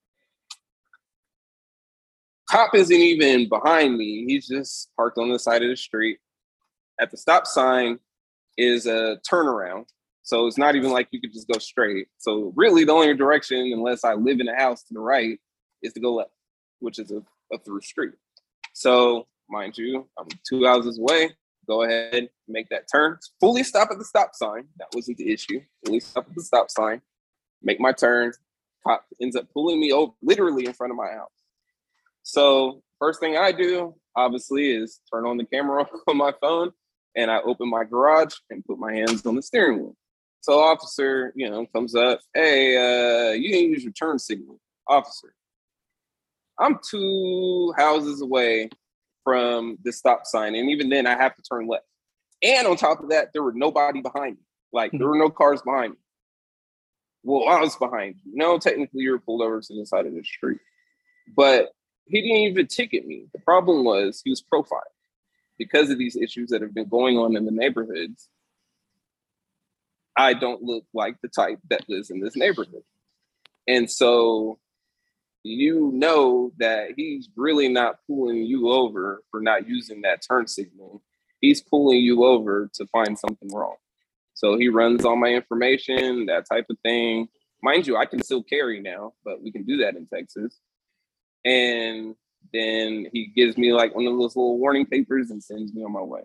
[2.50, 4.24] Cop isn't even behind me.
[4.26, 6.18] He's just parked on the side of the street.
[7.00, 7.98] At the stop sign
[8.58, 9.86] is a turnaround.
[10.22, 12.06] So it's not even like you could just go straight.
[12.18, 15.38] So really the only direction, unless I live in a house to the right,
[15.82, 16.30] is to go left,
[16.78, 18.14] which is a, a through street.
[18.72, 21.30] So mind you, I'm two houses away.
[21.66, 23.18] Go ahead, make that turn.
[23.40, 24.66] Fully stop at the stop sign.
[24.78, 25.60] That wasn't the issue.
[25.84, 27.00] Fully stop at the stop sign.
[27.62, 28.32] Make my turn.
[28.84, 31.30] Cop ends up pulling me over literally in front of my house.
[32.24, 36.72] So first thing I do, obviously, is turn on the camera on my phone
[37.14, 39.96] and I open my garage and put my hands on the steering wheel.
[40.42, 45.32] So officer, you know, comes up, hey, uh, you didn't use your turn signal, officer.
[46.58, 48.68] I'm two houses away
[49.22, 50.56] from the stop sign.
[50.56, 51.84] And even then, I have to turn left.
[52.42, 54.42] And on top of that, there were nobody behind me.
[54.72, 55.98] Like, there were no cars behind me.
[57.22, 58.32] Well, I was behind you.
[58.34, 60.58] No, technically, you were pulled over to the side of the street.
[61.36, 61.70] But
[62.06, 63.26] he didn't even ticket me.
[63.32, 64.82] The problem was he was profiled
[65.56, 68.28] because of these issues that have been going on in the neighborhoods.
[70.16, 72.82] I don't look like the type that lives in this neighborhood.
[73.66, 74.58] And so
[75.44, 81.02] you know that he's really not pulling you over for not using that turn signal.
[81.40, 83.76] He's pulling you over to find something wrong.
[84.34, 87.28] So he runs all my information, that type of thing.
[87.62, 90.58] Mind you, I can still carry now, but we can do that in Texas.
[91.44, 92.14] And
[92.52, 95.92] then he gives me like one of those little warning papers and sends me on
[95.92, 96.22] my way.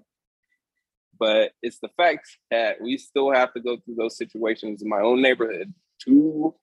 [1.19, 4.99] But it's the fact that we still have to go through those situations in my
[4.99, 6.53] own neighborhood, two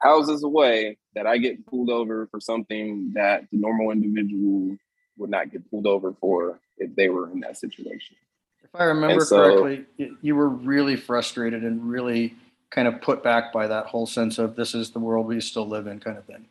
[0.00, 4.76] houses away, that I get pulled over for something that the normal individual
[5.16, 8.16] would not get pulled over for if they were in that situation.
[8.62, 9.86] If I remember so, correctly,
[10.20, 12.36] you were really frustrated and really
[12.70, 15.66] kind of put back by that whole sense of this is the world we still
[15.66, 16.46] live in kind of thing.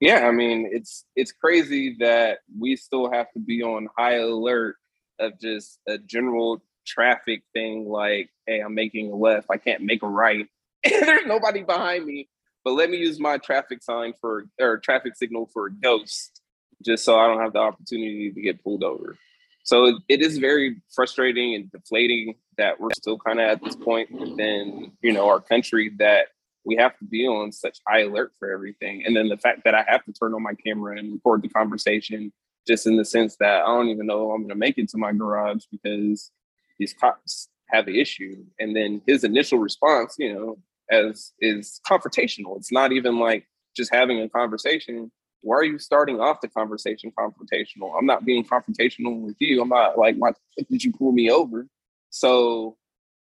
[0.00, 4.76] Yeah, I mean, it's it's crazy that we still have to be on high alert
[5.18, 10.02] of just a general traffic thing like, hey, I'm making a left, I can't make
[10.02, 10.46] a right.
[10.84, 12.28] There's nobody behind me
[12.64, 16.40] but let me use my traffic sign for or traffic signal for a ghost
[16.84, 19.16] just so I don't have the opportunity to get pulled over.
[19.64, 24.10] So it is very frustrating and deflating that we're still kind of at this point
[24.10, 26.28] within, you know, our country that
[26.64, 29.04] we have to be on such high alert for everything.
[29.06, 31.48] And then the fact that I have to turn on my camera and record the
[31.48, 32.32] conversation
[32.66, 34.98] just in the sense that I don't even know I'm going to make it to
[34.98, 36.30] my garage because
[36.78, 38.44] these cops have the issue.
[38.58, 40.58] And then his initial response, you know,
[40.90, 42.56] as is confrontational.
[42.56, 43.46] It's not even like
[43.76, 45.10] just having a conversation.
[45.40, 47.96] Why are you starting off the conversation confrontational?
[47.98, 49.60] I'm not being confrontational with you.
[49.60, 50.32] I'm not like, why
[50.70, 51.66] did you pull me over?
[52.10, 52.76] So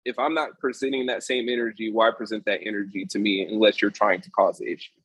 [0.03, 3.91] if I'm not presenting that same energy, why present that energy to me unless you're
[3.91, 5.00] trying to cause the issue?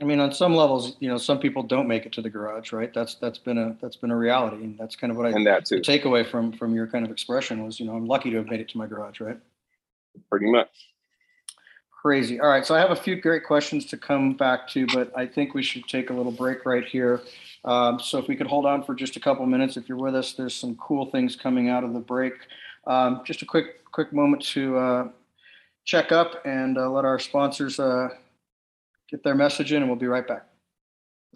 [0.00, 2.72] I mean, on some levels, you know, some people don't make it to the garage,
[2.72, 2.92] right?
[2.92, 5.46] That's that's been a that's been a reality, and that's kind of what I and
[5.46, 5.80] that too.
[5.80, 8.46] take away from from your kind of expression was, you know, I'm lucky to have
[8.46, 9.38] made it to my garage, right?
[10.30, 10.68] Pretty much.
[11.90, 12.38] Crazy.
[12.38, 12.64] All right.
[12.64, 15.62] So I have a few great questions to come back to, but I think we
[15.62, 17.22] should take a little break right here.
[17.64, 20.14] Um, so if we could hold on for just a couple minutes, if you're with
[20.14, 22.34] us, there's some cool things coming out of the break.
[22.86, 25.08] Um, just a quick, quick moment to uh,
[25.84, 28.10] check up and uh, let our sponsors uh,
[29.10, 30.46] get their message in, and we'll be right back.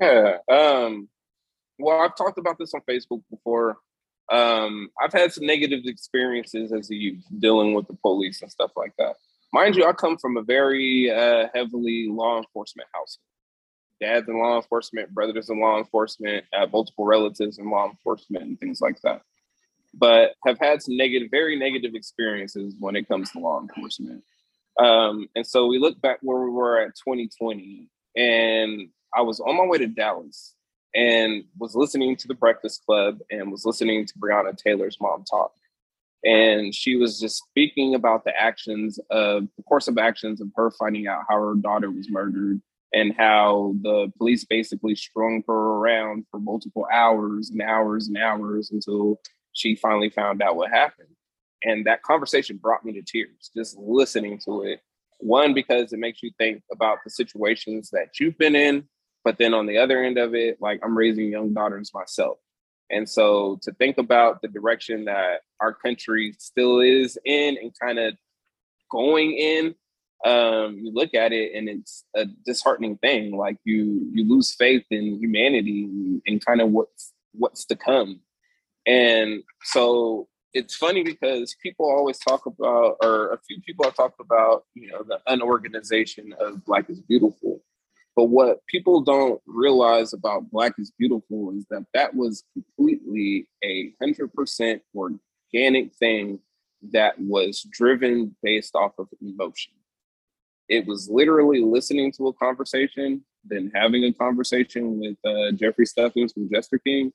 [0.00, 0.38] Yeah.
[0.50, 1.08] Um,
[1.78, 3.78] well, I've talked about this on Facebook before.
[4.30, 8.70] Um, I've had some negative experiences as a youth dealing with the police and stuff
[8.76, 9.16] like that.
[9.52, 13.24] Mind you, I come from a very uh, heavily law enforcement household.
[14.00, 18.58] Dad's in law enforcement, brothers in law enforcement, uh, multiple relatives in law enforcement, and
[18.58, 19.22] things like that.
[19.92, 24.22] But have had some negative, very negative experiences when it comes to law enforcement.
[24.78, 29.56] Um, and so we look back where we were at 2020, and I was on
[29.56, 30.54] my way to Dallas
[30.94, 35.52] and was listening to the Breakfast Club and was listening to Breonna Taylor's mom talk
[36.24, 40.70] and she was just speaking about the actions of the course of actions of her
[40.70, 42.60] finding out how her daughter was murdered
[42.92, 48.70] and how the police basically strung her around for multiple hours and hours and hours
[48.70, 49.18] until
[49.52, 51.08] she finally found out what happened
[51.62, 54.80] and that conversation brought me to tears just listening to it
[55.18, 58.84] one because it makes you think about the situations that you've been in
[59.24, 62.38] but then on the other end of it like i'm raising young daughters myself
[62.90, 67.98] and so to think about the direction that our country still is in and kind
[67.98, 68.14] of
[68.90, 69.74] going in,
[70.24, 73.36] um, you look at it and it's a disheartening thing.
[73.36, 75.88] Like you you lose faith in humanity
[76.26, 78.20] and, kind of what's what's to come.
[78.86, 84.20] And so it's funny because people always talk about, or a few people have talked
[84.20, 87.62] about, you know, the unorganization of Black is Beautiful.
[88.16, 93.92] But what people don't realize about Black is Beautiful is that that was completely a
[94.00, 96.40] hundred percent organic thing
[96.92, 99.72] that was driven based off of emotion.
[100.68, 106.32] It was literally listening to a conversation, then having a conversation with uh, Jeffrey Stuffings
[106.32, 107.12] from Jester King,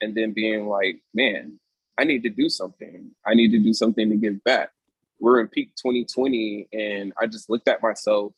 [0.00, 1.58] and then being like, man,
[1.98, 3.10] I need to do something.
[3.26, 4.70] I need to do something to give back.
[5.18, 8.32] We're in peak 2020, and I just looked at myself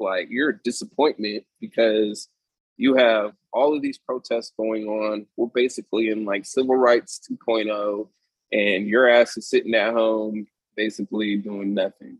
[0.00, 2.28] like you're a disappointment because
[2.76, 5.26] you have all of these protests going on.
[5.36, 8.08] We're basically in like civil rights 2.0,
[8.52, 12.18] and your ass is sitting at home basically doing nothing.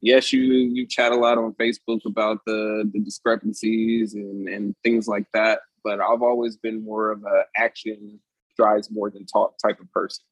[0.00, 5.08] Yes, you you chat a lot on Facebook about the the discrepancies and and things
[5.08, 8.20] like that, but I've always been more of a action
[8.56, 10.24] drives more than talk type of person.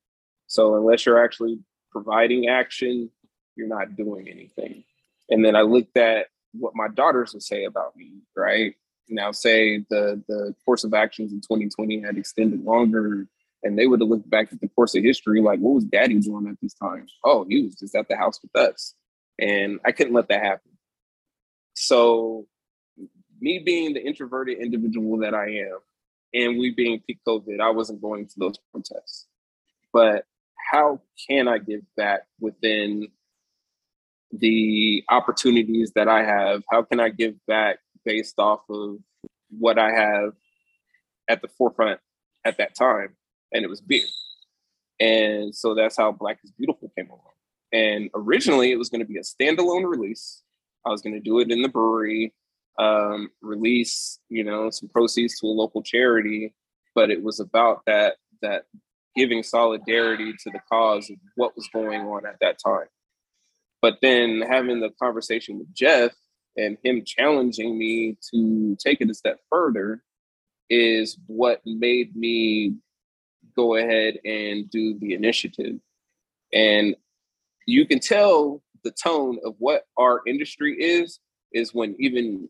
[0.48, 1.58] So unless you're actually
[1.90, 3.10] providing action,
[3.56, 4.84] you're not doing anything.
[5.30, 8.74] And then I looked at what my daughters would say about me, right?
[9.08, 13.26] Now, say the the course of actions in 2020 had extended longer,
[13.62, 16.18] and they would have looked back at the course of history like, what was Daddy
[16.20, 17.06] doing at this time?
[17.24, 18.94] Oh, he was just at the house with us,
[19.38, 20.72] and I couldn't let that happen.
[21.74, 22.46] So,
[23.40, 25.78] me being the introverted individual that I am,
[26.32, 29.26] and we being peak COVID, I wasn't going to those protests.
[29.92, 30.24] But
[30.70, 33.08] how can I give back within
[34.32, 36.62] the opportunities that I have?
[36.70, 38.96] How can I give back based off of
[39.50, 40.32] what I have
[41.28, 42.00] at the forefront
[42.44, 43.16] at that time?
[43.52, 44.04] And it was beer.
[44.98, 47.35] And so that's how Black is Beautiful came along.
[47.76, 50.42] And originally it was going to be a standalone release.
[50.86, 52.32] I was going to do it in the brewery,
[52.78, 56.54] um, release, you know, some proceeds to a local charity,
[56.94, 58.64] but it was about that that
[59.14, 62.86] giving solidarity to the cause of what was going on at that time.
[63.82, 66.12] But then having the conversation with Jeff
[66.56, 70.02] and him challenging me to take it a step further
[70.70, 72.76] is what made me
[73.54, 75.76] go ahead and do the initiative.
[76.52, 76.96] And
[77.66, 81.18] you can tell the tone of what our industry is,
[81.52, 82.48] is when even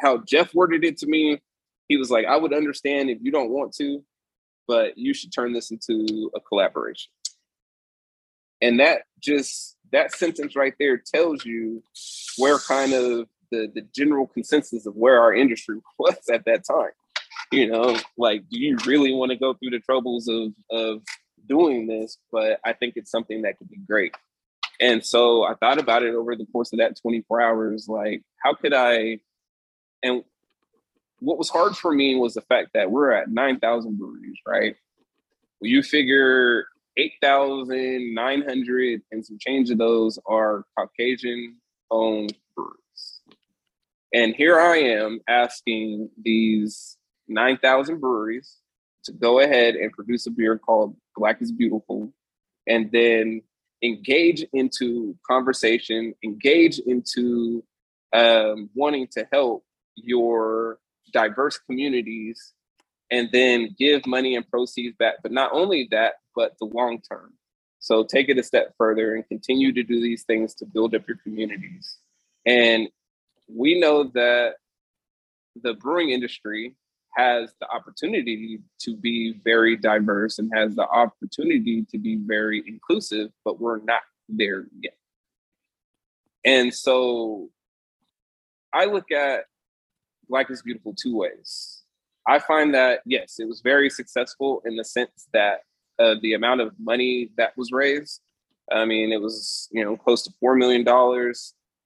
[0.00, 1.40] how Jeff worded it to me,
[1.88, 4.02] he was like, I would understand if you don't want to,
[4.66, 7.10] but you should turn this into a collaboration.
[8.62, 11.82] And that just that sentence right there tells you
[12.38, 16.90] where kind of the, the general consensus of where our industry was at that time.
[17.52, 21.02] You know, like, do you really want to go through the troubles of of
[21.46, 22.18] doing this?
[22.32, 24.14] But I think it's something that could be great.
[24.80, 27.86] And so I thought about it over the course of that 24 hours.
[27.88, 29.18] Like, how could I?
[30.02, 30.24] And
[31.20, 34.76] what was hard for me was the fact that we're at 9,000 breweries, right?
[35.60, 41.56] Well, you figure 8,900 and some change of those are Caucasian
[41.90, 43.22] owned breweries.
[44.12, 48.58] And here I am asking these 9,000 breweries
[49.04, 52.12] to go ahead and produce a beer called Black is Beautiful
[52.66, 53.42] and then
[53.84, 57.62] engage into conversation, engage into
[58.12, 59.64] um, wanting to help
[59.94, 60.78] your
[61.12, 62.54] diverse communities
[63.10, 65.16] and then give money and proceeds back.
[65.22, 67.34] But not only that, but the long term.
[67.78, 71.06] So take it a step further and continue to do these things to build up
[71.06, 71.98] your communities.
[72.46, 72.88] And
[73.46, 74.54] we know that
[75.62, 76.74] the brewing industry
[77.16, 83.30] has the opportunity to be very diverse and has the opportunity to be very inclusive,
[83.44, 84.96] but we're not there yet.
[86.44, 87.50] And so
[88.72, 89.44] I look at
[90.28, 91.82] Black is Beautiful two ways.
[92.26, 95.60] I find that, yes, it was very successful in the sense that
[95.98, 98.20] uh, the amount of money that was raised.
[98.72, 100.88] I mean, it was, you know, close to $4 million.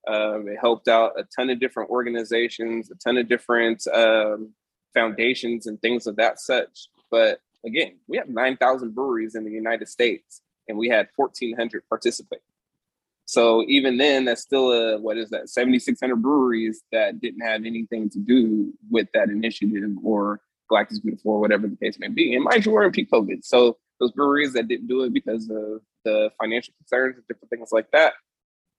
[0.06, 4.54] Um, it helped out a ton of different organizations, a ton of different um,
[4.95, 6.89] foundations and things of that such.
[7.11, 12.41] But again, we have 9,000 breweries in the United States and we had 1,400 participate.
[13.24, 18.09] So even then, that's still a, what is that, 7,600 breweries that didn't have anything
[18.11, 22.34] to do with that initiative or Black is Beautiful or whatever the case may be.
[22.34, 23.45] And mind you, we're in peak COVID.
[23.45, 27.68] So those breweries that didn't do it because of the financial concerns and different things
[27.72, 28.14] like that,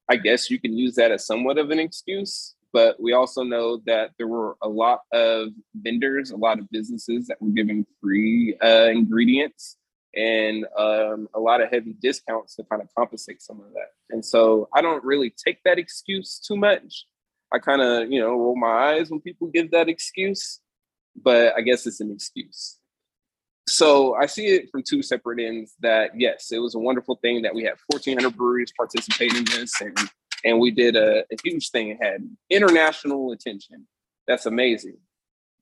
[0.09, 2.55] I guess you can use that as somewhat of an excuse.
[2.71, 7.27] But we also know that there were a lot of vendors, a lot of businesses
[7.27, 9.77] that were giving free uh, ingredients
[10.15, 13.89] and um, a lot of heavy discounts to kind of compensate some of that.
[14.09, 17.05] And so I don't really take that excuse too much.
[17.51, 20.59] I kind of, you know, roll my eyes when people give that excuse,
[21.15, 22.77] but I guess it's an excuse.
[23.67, 27.43] So I see it from two separate ends that yes, it was a wonderful thing
[27.43, 29.97] that we had 1,400 breweries participate in this and
[30.43, 31.89] and we did a, a huge thing.
[31.89, 33.87] It had international attention.
[34.27, 34.97] That's amazing.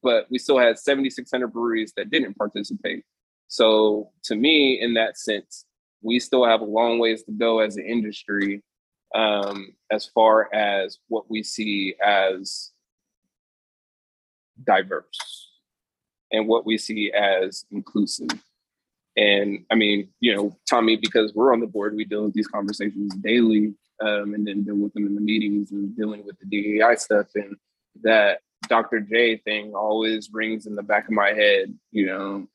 [0.03, 3.03] But we still had 7,600 breweries that didn't participate.
[3.47, 5.65] So to me, in that sense,
[6.01, 8.61] we still have a long ways to go as an industry
[9.15, 12.71] um, as far as what we see as
[14.63, 15.49] diverse
[16.31, 18.29] and what we see as inclusive.
[19.15, 22.47] And I mean, you know, Tomme, because we're on the board, we deal with these
[22.47, 26.45] conversations daily um, and then deal with them in the meetings and dealing with the
[26.45, 27.27] DEI stuff.
[27.35, 27.55] And
[28.03, 28.99] that Dr.
[28.99, 32.47] J thing always rings in the back of my head, you know,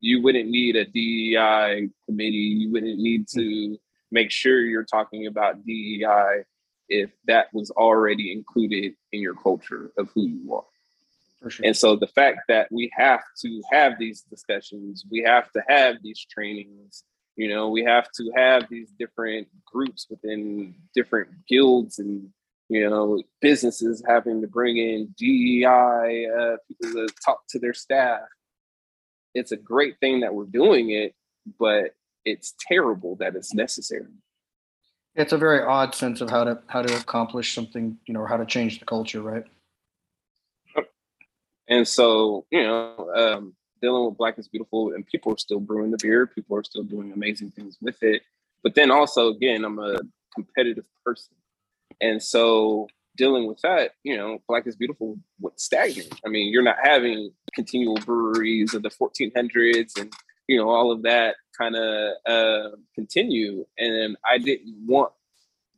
[0.00, 2.36] you wouldn't need a DEI committee.
[2.36, 3.78] You wouldn't need to
[4.10, 6.44] make sure you're talking about DEI
[6.88, 11.50] if that was already included in your culture of who you are.
[11.50, 11.66] Sure.
[11.66, 15.96] And so the fact that we have to have these discussions, we have to have
[16.02, 17.04] these trainings,
[17.36, 22.28] you know, we have to have these different groups within different guilds and
[22.68, 28.20] you know businesses having to bring in DEI uh, people to talk to their staff
[29.34, 31.14] it's a great thing that we're doing it,
[31.58, 34.06] but it's terrible that it's necessary.
[35.14, 38.26] It's a very odd sense of how to how to accomplish something, you know, or
[38.26, 39.44] how to change the culture, right?
[41.68, 43.54] And so, you know, um,
[43.84, 46.26] dealing with Black is Beautiful, and people are still brewing the beer.
[46.26, 48.22] People are still doing amazing things with it.
[48.62, 49.98] But then also, again, I'm a
[50.34, 51.34] competitive person,
[52.00, 56.20] and so dealing with that, you know, Black is Beautiful with stagnant.
[56.24, 60.12] I mean, you're not having continual breweries of the 1400s and,
[60.48, 63.64] you know, all of that kind of uh, continue.
[63.78, 65.12] And I didn't want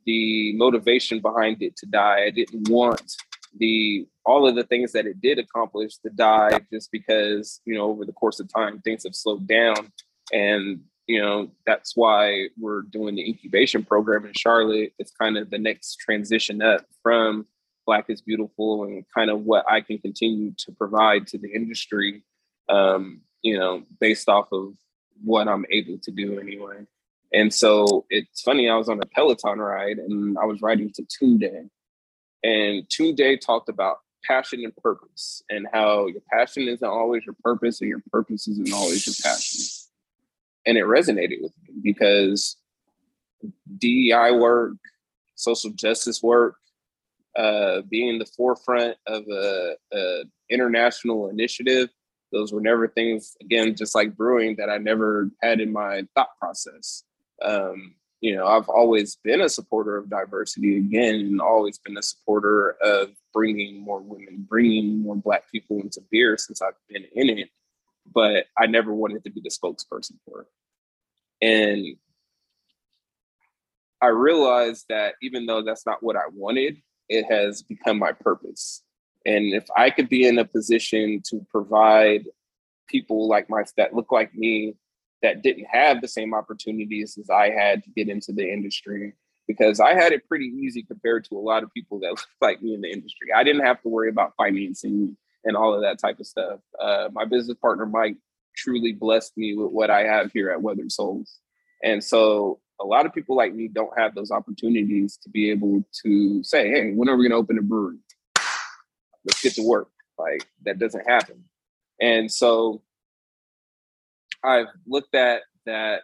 [0.05, 2.23] the motivation behind it to die.
[2.25, 3.15] I didn't want
[3.57, 7.83] the all of the things that it did accomplish to die just because you know
[7.83, 9.91] over the course of time things have slowed down.
[10.33, 14.93] And you know that's why we're doing the incubation program in charlotte.
[14.99, 17.47] It's kind of the next transition up from
[17.87, 22.21] black is beautiful and kind of what i can continue to provide to the industry
[22.69, 24.73] um, you know based off of
[25.23, 26.85] what i'm able to do anyway.
[27.33, 31.03] And so it's funny i was on a peloton ride and i was riding to
[31.03, 31.69] Tunde
[32.43, 37.81] and Tunde talked about passion and purpose and how your passion isn't always your purpose
[37.81, 39.63] and your purpose isn't always your passion
[40.67, 42.57] and it resonated with me because
[43.77, 44.73] DEI work,
[45.35, 46.57] social justice work,
[47.37, 51.89] uh, being in the forefront of a, a, international initiative,
[52.31, 56.37] those were never things again, just like brewing, that I never had in my thought
[56.39, 57.03] process.
[57.41, 62.03] Um, you know, I've always been a supporter of diversity again, and always been a
[62.03, 67.29] supporter of bringing more women, bringing more Black people into beer since I've been in
[67.37, 67.49] it
[68.13, 70.47] but I never wanted to be the spokesperson for it.
[71.41, 71.97] And
[74.01, 76.77] I realized that even though that's not what I wanted,
[77.09, 78.83] it has become my purpose.
[79.25, 82.25] And if I could be in a position to provide
[82.87, 84.75] people like my that look like me
[85.21, 89.13] that didn't have the same opportunities as I had to get into the industry,
[89.47, 92.61] because I had it pretty easy compared to a lot of people that look like
[92.61, 93.29] me in the industry.
[93.35, 96.59] I didn't have to worry about financing and all of that type of stuff.
[96.79, 98.17] Uh, my business partner Mike
[98.55, 101.39] truly blessed me with what I have here at Weathered Souls,
[101.83, 105.83] and so a lot of people like me don't have those opportunities to be able
[106.03, 107.97] to say, "Hey, when are we going to open a brewery?
[109.25, 109.89] Let's get to work."
[110.19, 111.43] Like that doesn't happen,
[112.01, 112.81] and so
[114.47, 116.01] I've looked at that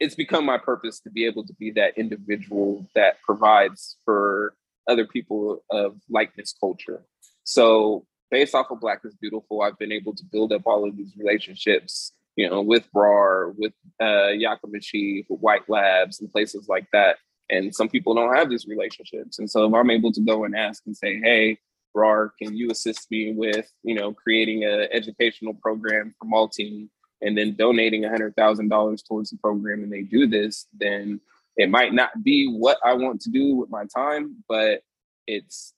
[0.00, 4.54] it's become my purpose to be able to be that individual that provides for
[4.86, 7.02] other people of likeness culture.
[7.44, 10.96] So based off of Black is Beautiful, I've been able to build up all of
[10.96, 16.68] these relationships, you know, with Rahr, with uh, Yakima Chief, with White Labs, and places
[16.68, 17.16] like that.
[17.50, 19.38] And some people don't have these relationships.
[19.38, 21.58] And so if I'm able to go and ask and say, hey,
[21.96, 27.36] Rahr, can you assist me with, you know, creating an educational program for malting and
[27.36, 31.20] then donating $100,000 towards the program and they do this, then
[31.56, 34.82] it might not be what I want to do with my time, but
[35.26, 35.74] it's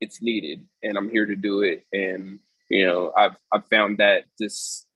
[0.00, 1.86] it's needed and I'm here to do it.
[1.92, 2.38] And
[2.70, 4.86] you know, I've I've found that this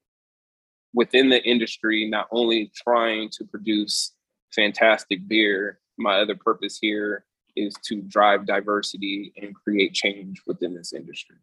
[0.94, 4.12] within the industry, not only trying to produce
[4.50, 7.24] fantastic beer, my other purpose here
[7.56, 11.36] is to drive diversity and create change within this industry.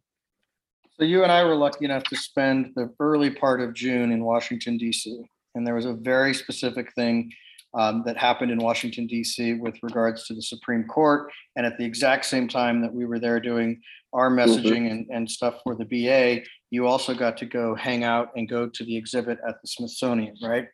[1.00, 4.24] So you and I were lucky enough to spend the early part of June in
[4.24, 5.24] Washington D.C.
[5.56, 7.32] and there was a very specific thing
[7.74, 9.56] um, that happened in Washington D.C.
[9.56, 11.32] with regards to the Supreme Court.
[11.56, 13.82] And at the exact same time that we were there doing
[14.14, 14.40] our mm-hmm.
[14.40, 14.92] messaging mm-hmm.
[14.92, 18.68] and, and stuff for the BA, you also got to go hang out and go
[18.68, 20.68] to the exhibit at the Smithsonian, right?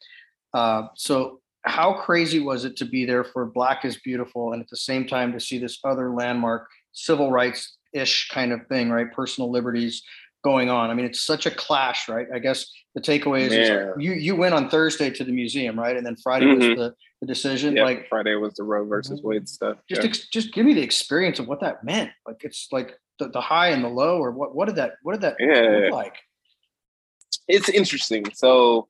[0.54, 4.70] Uh, so how crazy was it to be there for Black is Beautiful and at
[4.70, 9.12] the same time to see this other landmark civil rights ish kind of thing, right?
[9.12, 10.04] Personal liberties
[10.44, 10.90] going on.
[10.90, 12.28] I mean, it's such a clash, right?
[12.34, 15.96] I guess the takeaway is, is you you went on Thursday to the museum, right?
[15.96, 16.70] And then Friday mm-hmm.
[16.70, 17.76] was the, the decision.
[17.76, 19.30] Yep, like Friday was the Roe versus mm-hmm.
[19.30, 19.78] Wade stuff.
[19.90, 20.10] Just yeah.
[20.10, 22.12] ex- just give me the experience of what that meant.
[22.28, 25.14] Like it's like the, the high and the low, or what what did that what
[25.14, 25.86] did that yeah.
[25.86, 26.16] look like?
[27.48, 28.26] It's interesting.
[28.34, 28.88] So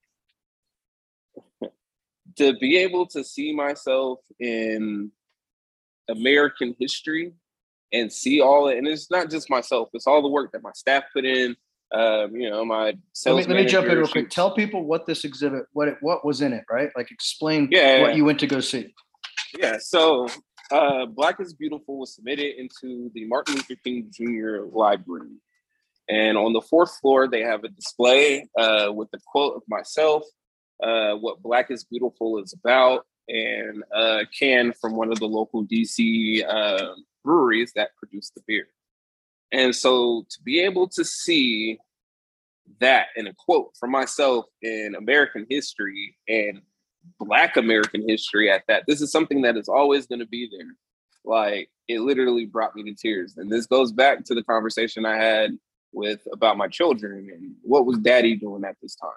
[2.37, 5.11] to be able to see myself in
[6.09, 7.33] American history
[7.91, 8.77] and see all it.
[8.77, 11.55] And it's not just myself; it's all the work that my staff put in.
[11.93, 13.37] Um, you know, my sales.
[13.37, 14.29] Let me, let me jump in real quick.
[14.31, 16.89] Tell people what this exhibit, what it, what was in it, right?
[16.97, 18.91] Like, explain yeah, what you went to go see.
[19.59, 19.77] Yeah.
[19.79, 20.27] So,
[20.71, 24.65] uh, Black is Beautiful was submitted into the Martin Luther King Jr.
[24.71, 25.37] Library,
[26.09, 30.23] and on the fourth floor they have a display uh, with the quote of myself,
[30.83, 33.83] uh, what Black is Beautiful is about, and
[34.37, 36.43] can from one of the local DC
[37.23, 38.67] breweries that produce the beer.
[39.51, 41.77] And so to be able to see
[42.79, 46.61] that in a quote from myself in American history and
[47.19, 50.75] Black American history at that, this is something that is always going to be there.
[51.23, 53.35] Like it literally brought me to tears.
[53.37, 55.51] And this goes back to the conversation I had
[55.91, 59.11] with about my children and what was daddy doing at this time.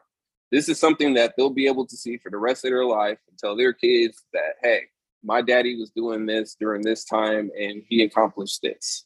[0.50, 3.18] This is something that they'll be able to see for the rest of their life
[3.28, 4.82] and tell their kids that, hey,
[5.24, 9.04] my daddy was doing this during this time and he accomplished this.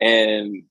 [0.00, 0.64] And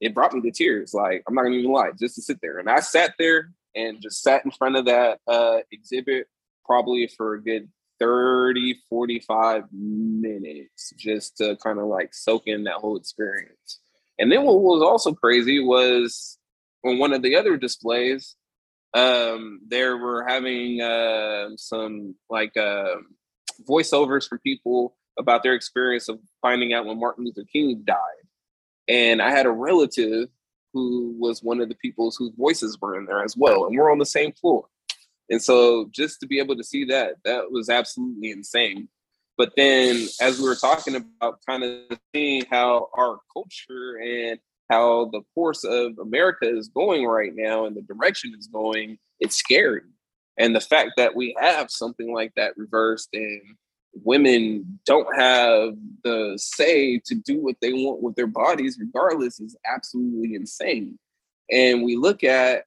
[0.00, 0.92] it brought me to tears.
[0.92, 2.58] Like, I'm not gonna even lie, just to sit there.
[2.58, 6.28] And I sat there and just sat in front of that uh, exhibit
[6.64, 12.74] probably for a good 30, 45 minutes just to kind of like soak in that
[12.74, 13.80] whole experience.
[14.18, 16.38] And then what was also crazy was
[16.84, 18.34] on one of the other displays,
[18.96, 22.96] um, there were having uh, some like uh,
[23.68, 27.98] voiceovers from people about their experience of finding out when Martin Luther King died.
[28.88, 30.28] And I had a relative
[30.72, 33.66] who was one of the people whose voices were in there as well.
[33.66, 34.66] And we're on the same floor.
[35.28, 38.88] And so just to be able to see that, that was absolutely insane.
[39.36, 44.38] But then as we were talking about kind of seeing how our culture and
[44.70, 49.36] how the course of America is going right now and the direction is going, it's
[49.36, 49.82] scary.
[50.38, 53.40] And the fact that we have something like that reversed and
[54.04, 59.56] women don't have the say to do what they want with their bodies, regardless, is
[59.66, 60.98] absolutely insane.
[61.50, 62.64] And we look at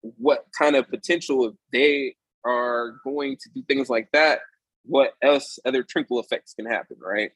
[0.00, 2.14] what kind of potential if they
[2.44, 4.40] are going to do things like that,
[4.84, 7.32] what else other trickle effects can happen, right?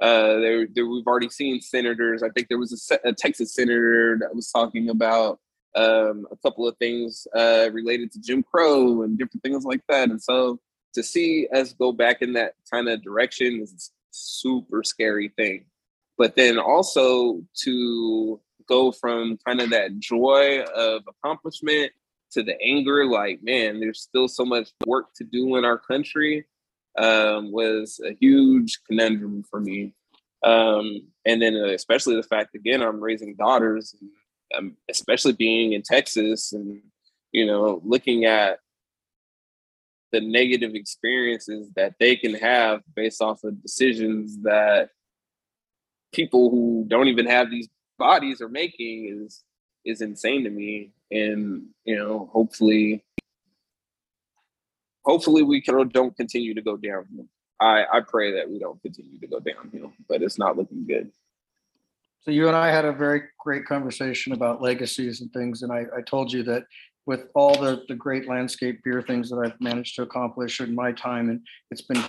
[0.00, 2.22] Uh, there, we've already seen senators.
[2.22, 5.40] I think there was a, a Texas senator that was talking about
[5.74, 10.10] um, a couple of things uh, related to Jim Crow and different things like that.
[10.10, 10.58] And so
[10.94, 15.66] to see us go back in that kind of direction is a super scary thing.
[16.18, 21.92] But then also to go from kind of that joy of accomplishment
[22.32, 26.46] to the anger, like, man, there's still so much work to do in our country.
[26.98, 29.94] Um, was a huge conundrum for me.
[30.42, 34.10] Um, and then uh, especially the fact again I'm raising daughters, and,
[34.56, 36.80] um, especially being in Texas, and
[37.32, 38.58] you know looking at
[40.12, 44.90] the negative experiences that they can have based off of decisions that
[46.12, 47.68] people who don't even have these
[47.98, 49.42] bodies are making is
[49.84, 53.04] is insane to me and you know hopefully
[55.06, 57.26] hopefully we can, don't continue to go downhill
[57.60, 61.10] i i pray that we don't continue to go downhill but it's not looking good
[62.20, 65.86] so you and i had a very great conversation about legacies and things and i,
[65.96, 66.64] I told you that
[67.06, 70.92] with all the, the great landscape beer things that I've managed to accomplish in my
[70.92, 71.30] time.
[71.30, 71.40] And
[71.70, 72.04] it's been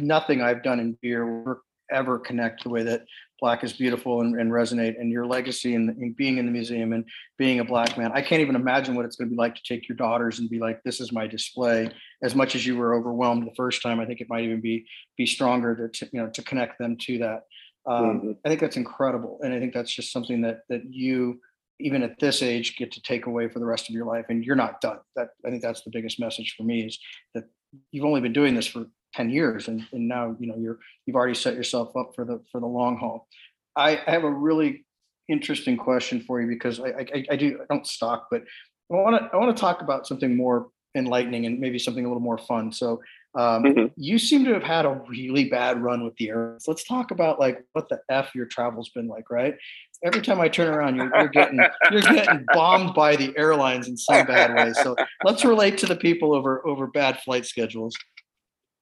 [0.00, 1.58] nothing I've done in beer
[1.92, 3.04] ever connect the way that
[3.40, 6.92] black is beautiful and, and resonate and your legacy and, and, being in the museum
[6.92, 7.04] and
[7.38, 8.12] being a black man.
[8.14, 10.48] I can't even imagine what it's going to be like to take your daughters and
[10.48, 11.90] be like, this is my display.
[12.22, 14.86] As much as you were overwhelmed the first time, I think it might even be
[15.18, 17.42] be stronger to, you know to connect them to that.
[17.84, 18.30] Um, mm-hmm.
[18.44, 21.40] I think that's incredible, and I think that's just something that that you
[21.80, 24.44] even at this age get to take away for the rest of your life and
[24.44, 26.98] you're not done that i think that's the biggest message for me is
[27.34, 27.44] that
[27.90, 31.16] you've only been doing this for 10 years and, and now you know you're you've
[31.16, 33.28] already set yourself up for the for the long haul
[33.76, 34.84] i, I have a really
[35.28, 38.42] interesting question for you because I, I, I do I don't stock but
[38.90, 42.08] I want to I want to talk about something more enlightening and maybe something a
[42.08, 42.70] little more fun.
[42.70, 43.00] So
[43.34, 43.86] um, mm-hmm.
[43.96, 46.64] you seem to have had a really bad run with the airlines.
[46.68, 49.56] Let's talk about like what the f your travel's been like, right?
[50.04, 51.60] every time I turn around, you're, you're getting
[51.90, 54.72] you're getting bombed by the airlines in some bad way.
[54.82, 57.94] So let's relate to the people over over bad flight schedules.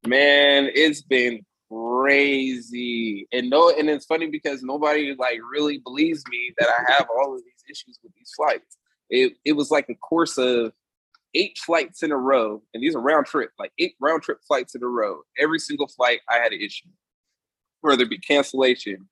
[0.06, 6.52] Man, it's been crazy, and no, and it's funny because nobody like really believes me
[6.58, 8.78] that I have all of these issues with these flights.
[9.10, 10.72] It it was like a course of
[11.34, 14.74] eight flights in a row, and these are round trip, like eight round trip flights
[14.74, 15.20] in a row.
[15.38, 16.88] Every single flight, I had an issue,
[17.82, 19.08] whether it be cancellation,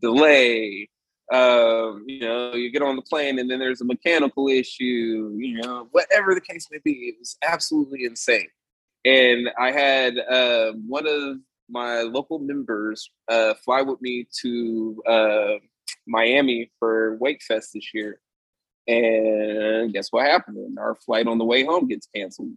[0.00, 0.88] delay,
[1.32, 5.62] um, you know, you get on the plane and then there's a mechanical issue, you
[5.62, 7.08] know, whatever the case may be.
[7.08, 8.48] It was absolutely insane.
[9.04, 11.38] And I had uh, one of
[11.68, 15.54] my local members uh, fly with me to uh,
[16.06, 18.20] Miami for Wake Fest this year.
[18.86, 20.78] And guess what happened?
[20.78, 22.52] Our flight on the way home gets canceled.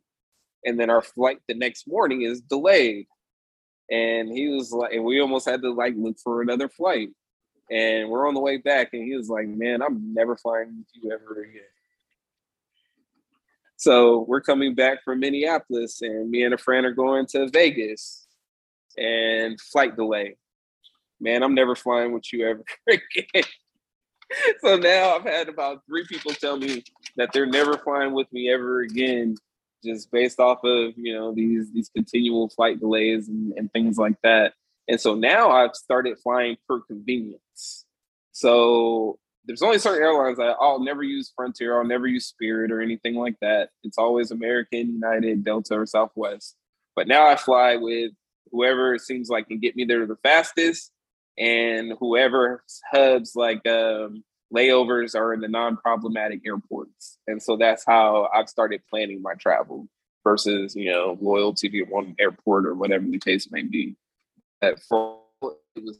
[0.65, 3.05] And then our flight the next morning is delayed.
[3.91, 7.09] And he was like, and we almost had to like look for another flight
[7.69, 10.87] and we're on the way back, and he was like, "Man, I'm never flying with
[10.93, 11.63] you ever again."
[13.77, 18.27] So we're coming back from Minneapolis, and me and a friend are going to Vegas,
[18.97, 20.37] and flight delay.
[21.19, 23.43] Man, I'm never flying with you ever again.
[24.61, 26.83] so now I've had about three people tell me
[27.17, 29.35] that they're never flying with me ever again,
[29.83, 34.15] just based off of you know these these continual flight delays and, and things like
[34.23, 34.53] that.
[34.87, 37.85] And so now I've started flying per convenience.
[38.31, 42.81] So there's only certain airlines I, I'll never use Frontier, I'll never use Spirit or
[42.81, 43.69] anything like that.
[43.83, 46.55] It's always American, United, Delta, or Southwest.
[46.95, 48.11] But now I fly with
[48.51, 50.91] whoever it seems like can get me there the fastest
[51.37, 54.23] and whoever hubs like um,
[54.53, 57.17] layovers are in the non-problematic airports.
[57.27, 59.87] And so that's how I've started planning my travel
[60.23, 63.95] versus, you know, loyalty to one airport or whatever the case may be
[64.61, 65.19] that for
[65.75, 65.99] it was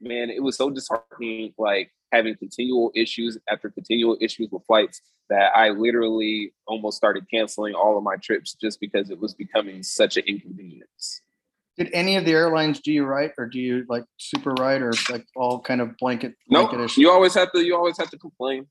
[0.00, 5.50] man, it was so disheartening, like having continual issues after continual issues with flights that
[5.56, 10.16] I literally almost started canceling all of my trips just because it was becoming such
[10.16, 11.22] an inconvenience.
[11.76, 14.92] Did any of the airlines do you right or do you like super right or
[15.10, 18.18] like all kind of blanket blanket no, You always have to you always have to
[18.18, 18.66] complain.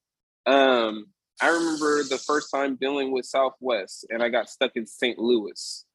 [0.45, 1.07] Um
[1.41, 5.19] I remember the first time dealing with Southwest and I got stuck in St.
[5.19, 5.85] Louis.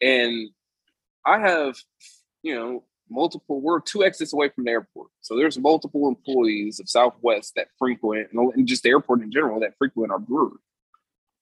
[0.00, 0.48] And
[1.24, 1.76] I have
[2.42, 5.08] you know, multiple, we're two exits away from the airport.
[5.20, 9.76] So there's multiple employees of Southwest that frequent, and just the airport in general, that
[9.78, 10.58] frequent our brewery.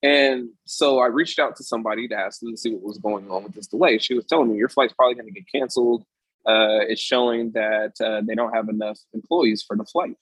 [0.03, 3.31] And so I reached out to somebody to ask them to see what was going
[3.31, 3.99] on with this delay.
[3.99, 6.03] She was telling me, your flight's probably going to get canceled.
[6.47, 10.17] Uh, it's showing that uh, they don't have enough employees for the flight.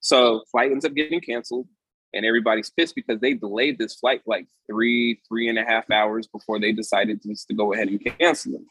[0.00, 1.66] So flight ends up getting canceled
[2.14, 6.26] and everybody's pissed because they delayed this flight like three, three and a half hours
[6.26, 8.66] before they decided just to go ahead and cancel them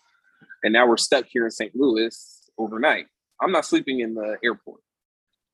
[0.66, 1.76] and now we're stuck here in St.
[1.76, 3.06] Louis overnight.
[3.40, 4.82] I'm not sleeping in the airport.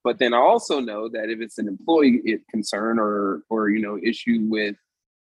[0.06, 4.00] But then I also know that if it's an employee concern or or you know
[4.02, 4.78] issue with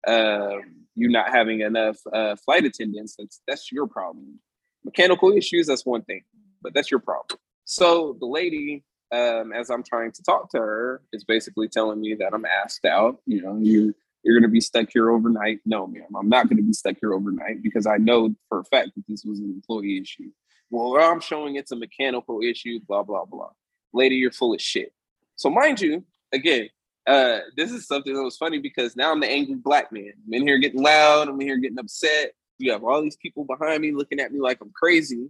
[0.08, 0.58] uh,
[0.96, 4.40] you not having enough uh, flight attendants, that's that's your problem.
[4.86, 6.22] Mechanical issues, that's one thing,
[6.62, 7.40] but that's your problem.
[7.66, 12.14] So the lady, um, as I'm trying to talk to her, is basically telling me
[12.20, 13.18] that I'm asked out.
[13.26, 13.96] You know, you
[14.30, 15.60] you're going to be stuck here overnight.
[15.66, 18.64] No, ma'am, I'm not going to be stuck here overnight because I know for a
[18.66, 20.30] fact that this was an employee issue.
[20.70, 23.50] Well, I'm showing it's a mechanical issue, blah, blah, blah.
[23.92, 24.94] Lady, you're full of shit.
[25.36, 26.70] So, mind you, again,
[27.08, 30.12] uh, this is something that was funny because now I'm the angry black man.
[30.28, 31.28] I'm in here getting loud.
[31.28, 32.34] I'm in here getting upset.
[32.60, 35.28] You have all these people behind me looking at me like I'm crazy.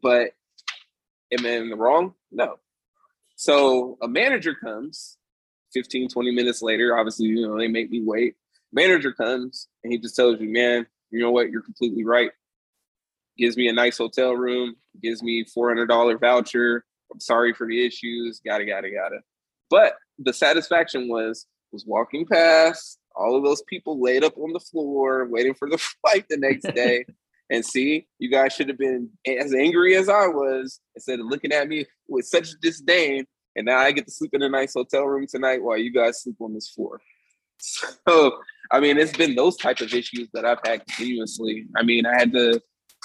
[0.00, 0.30] But
[1.30, 2.14] am I in the wrong?
[2.32, 2.56] No.
[3.36, 5.17] So a manager comes
[5.72, 6.96] 15, 20 minutes later.
[6.96, 8.34] Obviously, you know, they make me wait.
[8.72, 11.50] Manager comes and he just tells you, man, you know what?
[11.50, 12.30] You're completely right.
[13.36, 16.84] Gives me a nice hotel room, gives me $400 voucher.
[17.12, 19.20] I'm sorry for the issues, gotta, gotta, gotta.
[19.70, 24.60] But the satisfaction was was walking past all of those people laid up on the
[24.60, 27.04] floor waiting for the flight the next day
[27.50, 31.52] and see you guys should have been as angry as i was instead of looking
[31.52, 33.26] at me with such disdain
[33.58, 36.22] and now i get to sleep in a nice hotel room tonight while you guys
[36.22, 37.00] sleep on this floor
[37.60, 38.38] so
[38.70, 42.14] i mean it's been those type of issues that i've had continuously i mean i
[42.16, 42.60] had to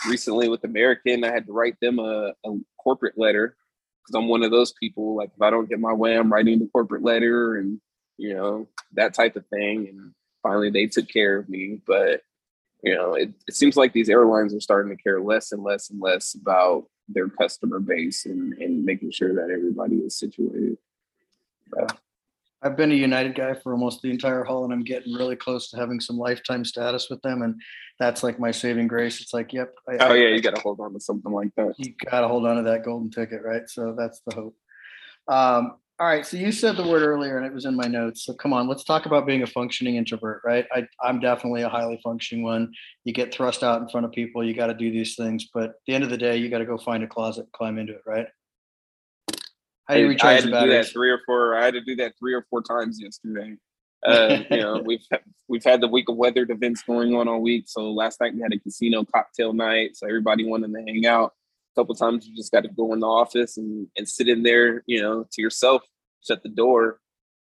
[0.08, 3.56] recently with american i had to write them a, a corporate letter
[4.04, 5.16] because I'm one of those people.
[5.16, 7.80] Like if I don't get my way, I'm writing the corporate letter and
[8.18, 9.88] you know that type of thing.
[9.90, 11.80] And finally, they took care of me.
[11.86, 12.22] But
[12.84, 15.90] you know, it, it seems like these airlines are starting to care less and less
[15.90, 20.78] and less about their customer base and, and making sure that everybody is situated.
[21.78, 21.88] Yeah.
[22.62, 25.70] I've been a United guy for almost the entire haul, and I'm getting really close
[25.72, 27.60] to having some lifetime status with them, and
[28.00, 29.20] that's like my saving grace.
[29.20, 29.76] It's like, yep.
[29.88, 31.74] I, oh yeah, you got to hold on to something like that.
[31.78, 33.70] You got to hold on to that golden ticket, right?
[33.70, 34.56] So that's the hope.
[35.28, 36.26] Um, all right.
[36.26, 38.26] So you said the word earlier, and it was in my notes.
[38.26, 40.66] So come on, let's talk about being a functioning introvert, right?
[40.74, 42.74] I, I'm definitely a highly functioning one.
[43.06, 45.64] You get thrust out in front of people, you got to do these things, but
[45.64, 47.94] at the end of the day, you got to go find a closet, climb into
[47.94, 48.28] it, right?
[49.86, 51.56] How do you recharge I had to do that three or four.
[51.56, 53.56] I had to do that three or four times yesterday.
[54.06, 55.08] Uh, you know, we've
[55.48, 57.64] we've had the week of weathered events going on all week.
[57.68, 59.96] So last night we had a casino cocktail night.
[59.96, 61.32] So everybody wanted to hang out.
[61.74, 64.44] A couple times you just got to go in the office and and sit in
[64.44, 65.84] there, you know, to yourself,
[66.26, 67.00] shut the door.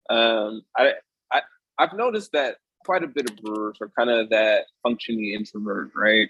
[0.09, 0.93] Um, I
[1.31, 1.41] I
[1.77, 6.29] I've noticed that quite a bit of brewers are kind of that functioning introvert, right?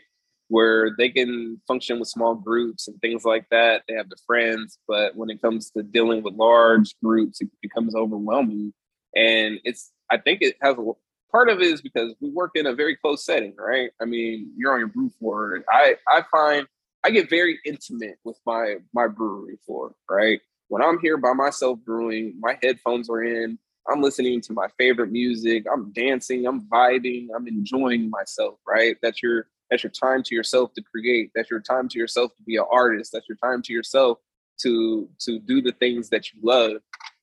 [0.53, 3.81] where they can function with small groups and things like that.
[3.87, 7.95] They have the friends, but when it comes to dealing with large groups, it becomes
[7.95, 8.71] overwhelming.
[9.15, 10.91] And it's, I think it has a
[11.31, 13.89] part of it is because we work in a very close setting, right?
[13.99, 15.63] I mean, you're on your brew floor.
[15.71, 16.67] I, I find
[17.03, 20.39] I get very intimate with my my brewery floor, right?
[20.73, 23.59] When I'm here by myself brewing, my headphones are in.
[23.87, 25.65] I'm listening to my favorite music.
[25.71, 26.47] I'm dancing.
[26.47, 27.27] I'm vibing.
[27.35, 28.97] I'm enjoying myself, right?
[29.03, 31.29] That's your that's your time to yourself to create.
[31.35, 33.11] That's your time to yourself to be an artist.
[33.13, 34.17] That's your time to yourself
[34.63, 36.81] to to do the things that you love.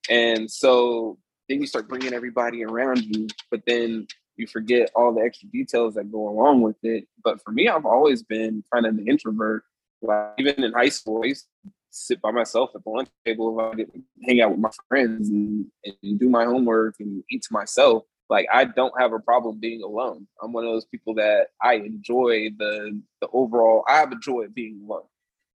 [0.09, 5.22] And so then you start bringing everybody around you, but then you forget all the
[5.22, 7.09] extra details that go along with it.
[7.24, 9.64] But for me, I've always been kind of the introvert.
[10.03, 13.59] Like even in high school, I used to sit by myself at the lunch table
[13.59, 13.91] if I get
[14.26, 18.47] hang out with my friends and, and do my homework and eat to myself like
[18.51, 20.26] I don't have a problem being alone.
[20.41, 23.84] I'm one of those people that I enjoy the the overall.
[23.88, 25.03] I have a joy of being alone.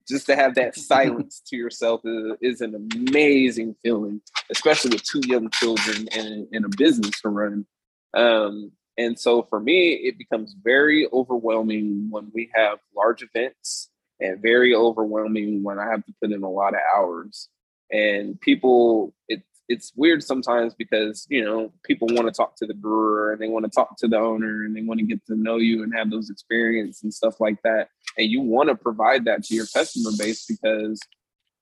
[0.08, 4.20] Just to have that silence to yourself is, is, an amazing feeling,
[4.50, 7.66] especially with two young children and, and a business to run.
[8.14, 13.90] Um, and so for me, it becomes very overwhelming when we have large events
[14.20, 17.50] and very overwhelming when I have to put in a lot of hours.
[17.92, 22.74] And people, it it's weird sometimes because you know people want to talk to the
[22.74, 25.36] brewer and they want to talk to the owner and they want to get to
[25.36, 27.88] know you and have those experiences and stuff like that
[28.18, 31.00] and you want to provide that to your customer base because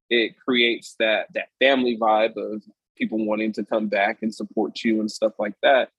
[0.10, 2.64] it creates that that family vibe of
[2.98, 5.90] people wanting to come back and support you and stuff like that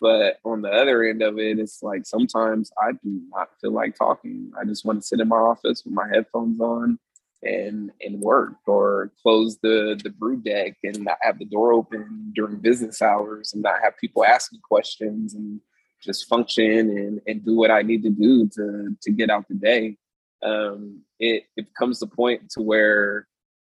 [0.00, 3.96] but on the other end of it it's like sometimes i do not feel like
[3.96, 6.98] talking i just want to sit in my office with my headphones on
[7.42, 12.32] and and work or close the the brew deck and not have the door open
[12.34, 15.60] during business hours and not have people asking questions and
[16.02, 19.54] just function and and do what I need to do to to get out the
[19.54, 19.96] day.
[20.42, 23.26] Um, it it comes to point to where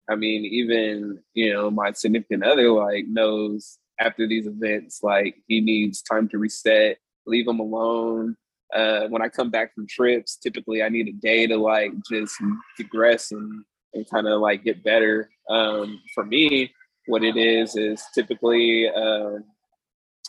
[0.10, 5.62] I mean, even you know, my significant other like knows after these events, like he
[5.62, 8.36] needs time to reset, leave him alone,
[8.74, 12.36] uh, when I come back from trips, typically I need a day to like just
[12.78, 15.30] digress and, and kind of like get better.
[15.50, 16.72] Um, for me,
[17.08, 19.38] what it is is typically uh,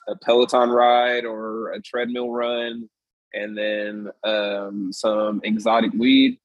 [0.09, 2.89] a Peloton ride or a treadmill run,
[3.35, 6.39] and then um, some exotic weed.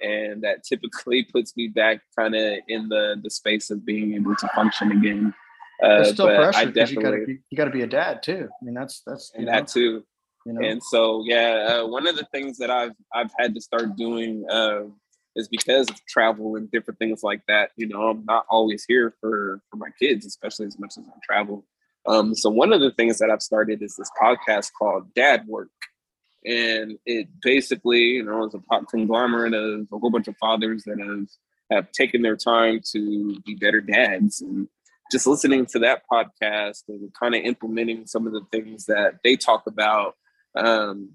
[0.00, 4.34] And that typically puts me back kind of in the, the space of being able
[4.36, 5.34] to function again.
[5.82, 8.48] Uh, it's still pressure because you got to you got to be a dad too.
[8.50, 10.04] I mean, that's that's and know, that too.
[10.46, 10.60] You know?
[10.60, 14.44] And so, yeah, uh, one of the things that I've I've had to start doing
[14.50, 14.82] uh,
[15.34, 17.70] is because of travel and different things like that.
[17.76, 21.18] You know, I'm not always here for for my kids, especially as much as I
[21.24, 21.64] travel.
[22.06, 25.70] Um, so one of the things that I've started is this podcast called Dad Work,
[26.44, 30.98] and it basically, you know, is a conglomerate of a whole bunch of fathers that
[31.00, 31.28] have
[31.70, 34.68] have taken their time to be better dads and
[35.12, 39.36] just listening to that podcast and kind of implementing some of the things that they
[39.36, 40.16] talk about
[40.56, 41.10] um,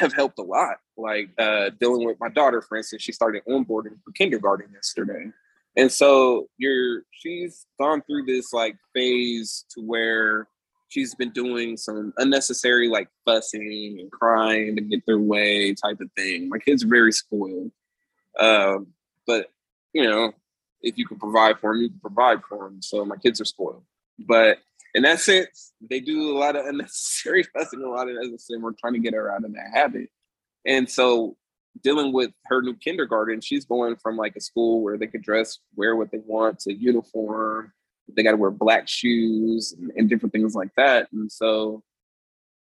[0.00, 0.76] have helped a lot.
[0.96, 5.30] Like uh, dealing with my daughter, for instance, she started onboarding for kindergarten yesterday.
[5.76, 10.48] And so you're she's gone through this like phase to where
[10.88, 16.10] she's been doing some unnecessary like fussing and crying to get their way type of
[16.16, 16.48] thing.
[16.48, 17.72] My kids are very spoiled.
[18.38, 18.88] Um,
[19.26, 19.50] but
[19.92, 20.32] you know,
[20.84, 22.80] if you can provide for them, you can provide for them.
[22.82, 23.82] So my kids are spoiled.
[24.18, 24.58] But
[24.94, 28.60] in that sense, they do a lot of unnecessary fussing, a lot of unnecessary.
[28.60, 30.10] We're trying to get her out of that habit.
[30.66, 31.36] And so
[31.82, 35.58] dealing with her new kindergarten, she's going from like a school where they could dress,
[35.74, 37.72] wear what they want to uniform.
[38.14, 41.08] They got to wear black shoes and, and, different things like that.
[41.12, 41.82] And so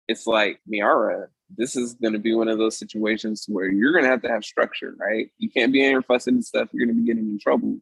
[0.09, 4.03] it's like, Miara, this is going to be one of those situations where you're going
[4.03, 5.29] to have to have structure, right?
[5.37, 6.67] You can't be in here fussing and stuff.
[6.71, 7.79] You're going to be getting in trouble.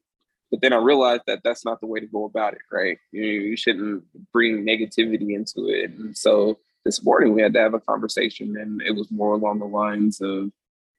[0.51, 2.97] But then I realized that that's not the way to go about it, right?
[3.11, 5.91] You, you shouldn't bring negativity into it.
[5.91, 9.59] And so this morning we had to have a conversation, and it was more along
[9.59, 10.51] the lines of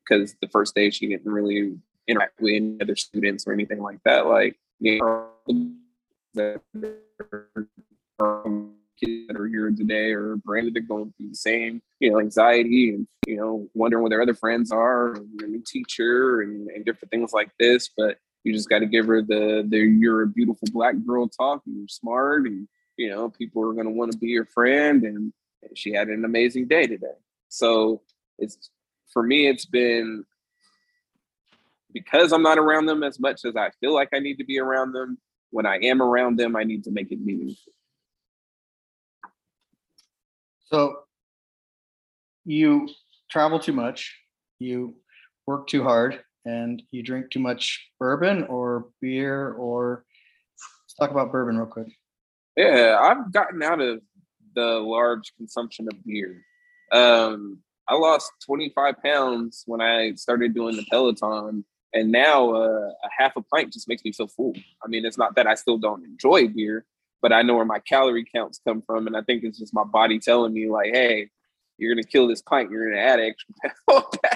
[0.08, 1.76] because the first day she didn't really
[2.06, 4.26] interact with any other students or anything like that.
[4.26, 5.28] Like, you know,
[6.34, 6.60] that
[9.00, 12.90] kids that are here today or branded are going through the same, you know, anxiety
[12.90, 16.84] and, you know, wondering where their other friends are, and their new teacher and, and
[16.84, 17.88] different things like this.
[17.96, 21.62] But you just got to give her the the you're a beautiful black girl talk
[21.66, 22.66] and you're smart and
[22.96, 25.32] you know people are going to want to be your friend and
[25.74, 27.06] she had an amazing day today.
[27.48, 28.02] So
[28.38, 28.70] it's
[29.12, 30.24] for me it's been
[31.92, 34.58] because i'm not around them as much as i feel like i need to be
[34.58, 35.18] around them
[35.50, 37.72] when i am around them i need to make it meaningful.
[40.66, 41.00] So
[42.44, 42.88] you
[43.30, 44.16] travel too much
[44.58, 44.94] you
[45.46, 50.04] work too hard and you drink too much bourbon or beer or
[50.84, 51.88] let's talk about bourbon real quick.
[52.56, 54.00] Yeah, I've gotten out of
[54.54, 56.44] the large consumption of beer.
[56.92, 63.08] Um, I lost 25 pounds when I started doing the Peloton, and now uh, a
[63.16, 64.54] half a pint just makes me feel full.
[64.84, 66.84] I mean, it's not that I still don't enjoy beer,
[67.20, 69.84] but I know where my calorie counts come from, and I think it's just my
[69.84, 71.30] body telling me like, "Hey,
[71.78, 72.70] you're gonna kill this pint.
[72.70, 73.54] You're gonna add extra
[73.88, 74.29] pound back."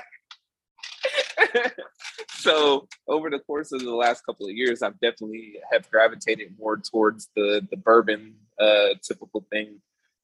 [2.30, 6.76] so over the course of the last couple of years, I've definitely have gravitated more
[6.76, 9.80] towards the the bourbon uh, typical thing.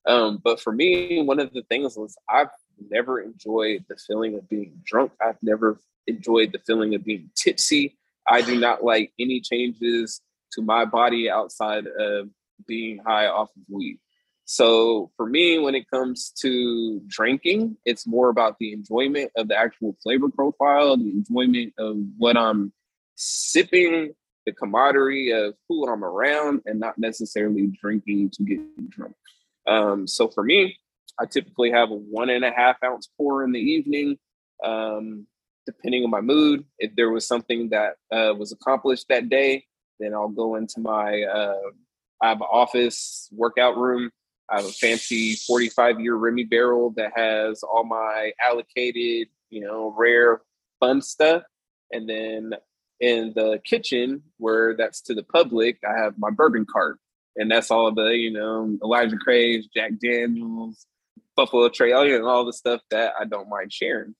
[0.07, 2.49] Um, but for me, one of the things was I've
[2.91, 5.12] never enjoyed the feeling of being drunk.
[5.20, 7.99] I've never enjoyed the feeling of being tipsy.
[8.26, 10.20] I do not like any changes
[10.53, 12.28] to my body outside of
[12.66, 13.99] being high off of weed.
[14.51, 19.57] So for me, when it comes to drinking, it's more about the enjoyment of the
[19.57, 22.73] actual flavor profile, the enjoyment of what I'm
[23.15, 24.13] sipping,
[24.47, 29.15] the camaraderie of who I'm around, and not necessarily drinking to get drunk.
[29.69, 30.77] Um, so for me,
[31.21, 34.19] I typically have a one and a half ounce pour in the evening,
[34.65, 35.29] um,
[35.65, 36.65] depending on my mood.
[36.81, 39.67] If there was something that uh, was accomplished that day,
[40.01, 41.71] then I'll go into my uh,
[42.21, 44.11] I have an office workout room
[44.51, 49.95] I have a fancy 45 year Remy barrel that has all my allocated, you know,
[49.97, 50.43] rare
[50.81, 51.43] fun stuff.
[51.93, 52.55] And then
[53.01, 56.99] in the kitchen, where that's to the public, I have my bourbon cart.
[57.37, 60.87] And that's all the, you know, Elijah Craig's, Jack Daniels,
[61.37, 64.15] Buffalo Trace, and all the stuff that I don't mind sharing.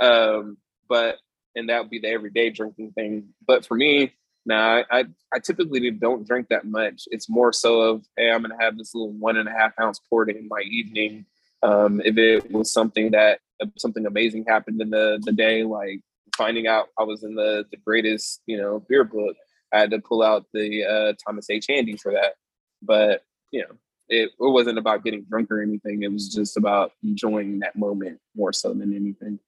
[0.00, 0.56] Um,
[0.88, 1.16] but,
[1.56, 3.30] and that would be the everyday drinking thing.
[3.46, 4.14] But for me,
[4.46, 7.04] now, I, I typically don't drink that much.
[7.10, 10.00] It's more so of, hey, I'm gonna have this little one and a half ounce
[10.10, 11.26] port in my evening.
[11.62, 13.40] Um, if it was something that
[13.78, 16.00] something amazing happened in the the day, like
[16.36, 19.36] finding out I was in the the greatest you know beer book,
[19.72, 21.66] I had to pull out the uh, Thomas H.
[21.68, 22.34] Handy for that.
[22.82, 23.74] But you know,
[24.08, 26.02] it, it wasn't about getting drunk or anything.
[26.02, 29.38] It was just about enjoying that moment more so than anything.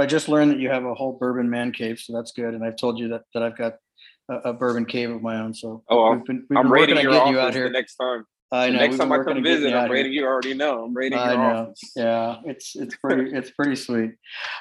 [0.00, 2.54] So I just learned that you have a whole bourbon man cave, so that's good.
[2.54, 3.74] And I've told you that that I've got
[4.30, 5.52] a, a bourbon cave of my own.
[5.52, 8.24] So oh, we've been, we've I'm been working on getting you out here next time.
[8.52, 8.78] I know.
[8.78, 10.84] Next time I come visit, I'm raiding you already know.
[10.84, 11.60] I'm raiding I your know.
[11.60, 11.92] office.
[11.94, 14.12] Yeah, it's it's pretty it's pretty sweet.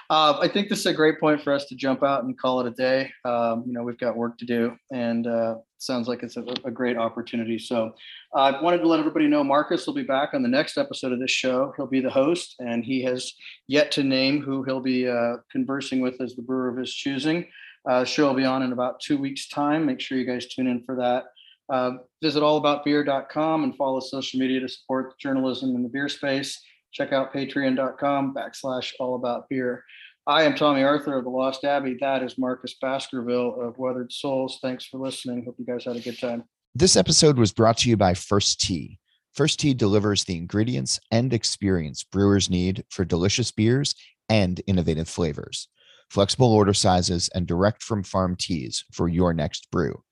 [0.09, 2.59] Uh, I think this is a great point for us to jump out and call
[2.61, 3.11] it a day.
[3.25, 6.71] Um, you know, we've got work to do, and uh, sounds like it's a, a
[6.71, 7.57] great opportunity.
[7.57, 7.95] So,
[8.35, 11.11] uh, I wanted to let everybody know Marcus will be back on the next episode
[11.11, 11.73] of this show.
[11.75, 13.33] He'll be the host, and he has
[13.67, 17.47] yet to name who he'll be uh, conversing with as the brewer of his choosing.
[17.89, 19.85] Uh, show will be on in about two weeks' time.
[19.85, 21.23] Make sure you guys tune in for that.
[21.69, 21.91] Uh,
[22.23, 26.59] visit allaboutbeer.com and follow social media to support journalism in the beer space.
[26.91, 29.81] Check out patreon.com backslash allaboutbeer.
[30.25, 31.97] I am Tomme Arthur of the Lost Abbey.
[31.99, 34.59] That is Marcus Baskerville of Weathered Souls.
[34.61, 35.45] Thanks for listening.
[35.45, 36.43] Hope you guys had a good time.
[36.75, 38.99] This episode was brought to you by First Tea.
[39.33, 43.95] First Tea delivers the ingredients and experience brewers need for delicious beers
[44.27, 45.67] and innovative flavors,
[46.09, 50.03] flexible order sizes, and direct from farm teas for your next brew.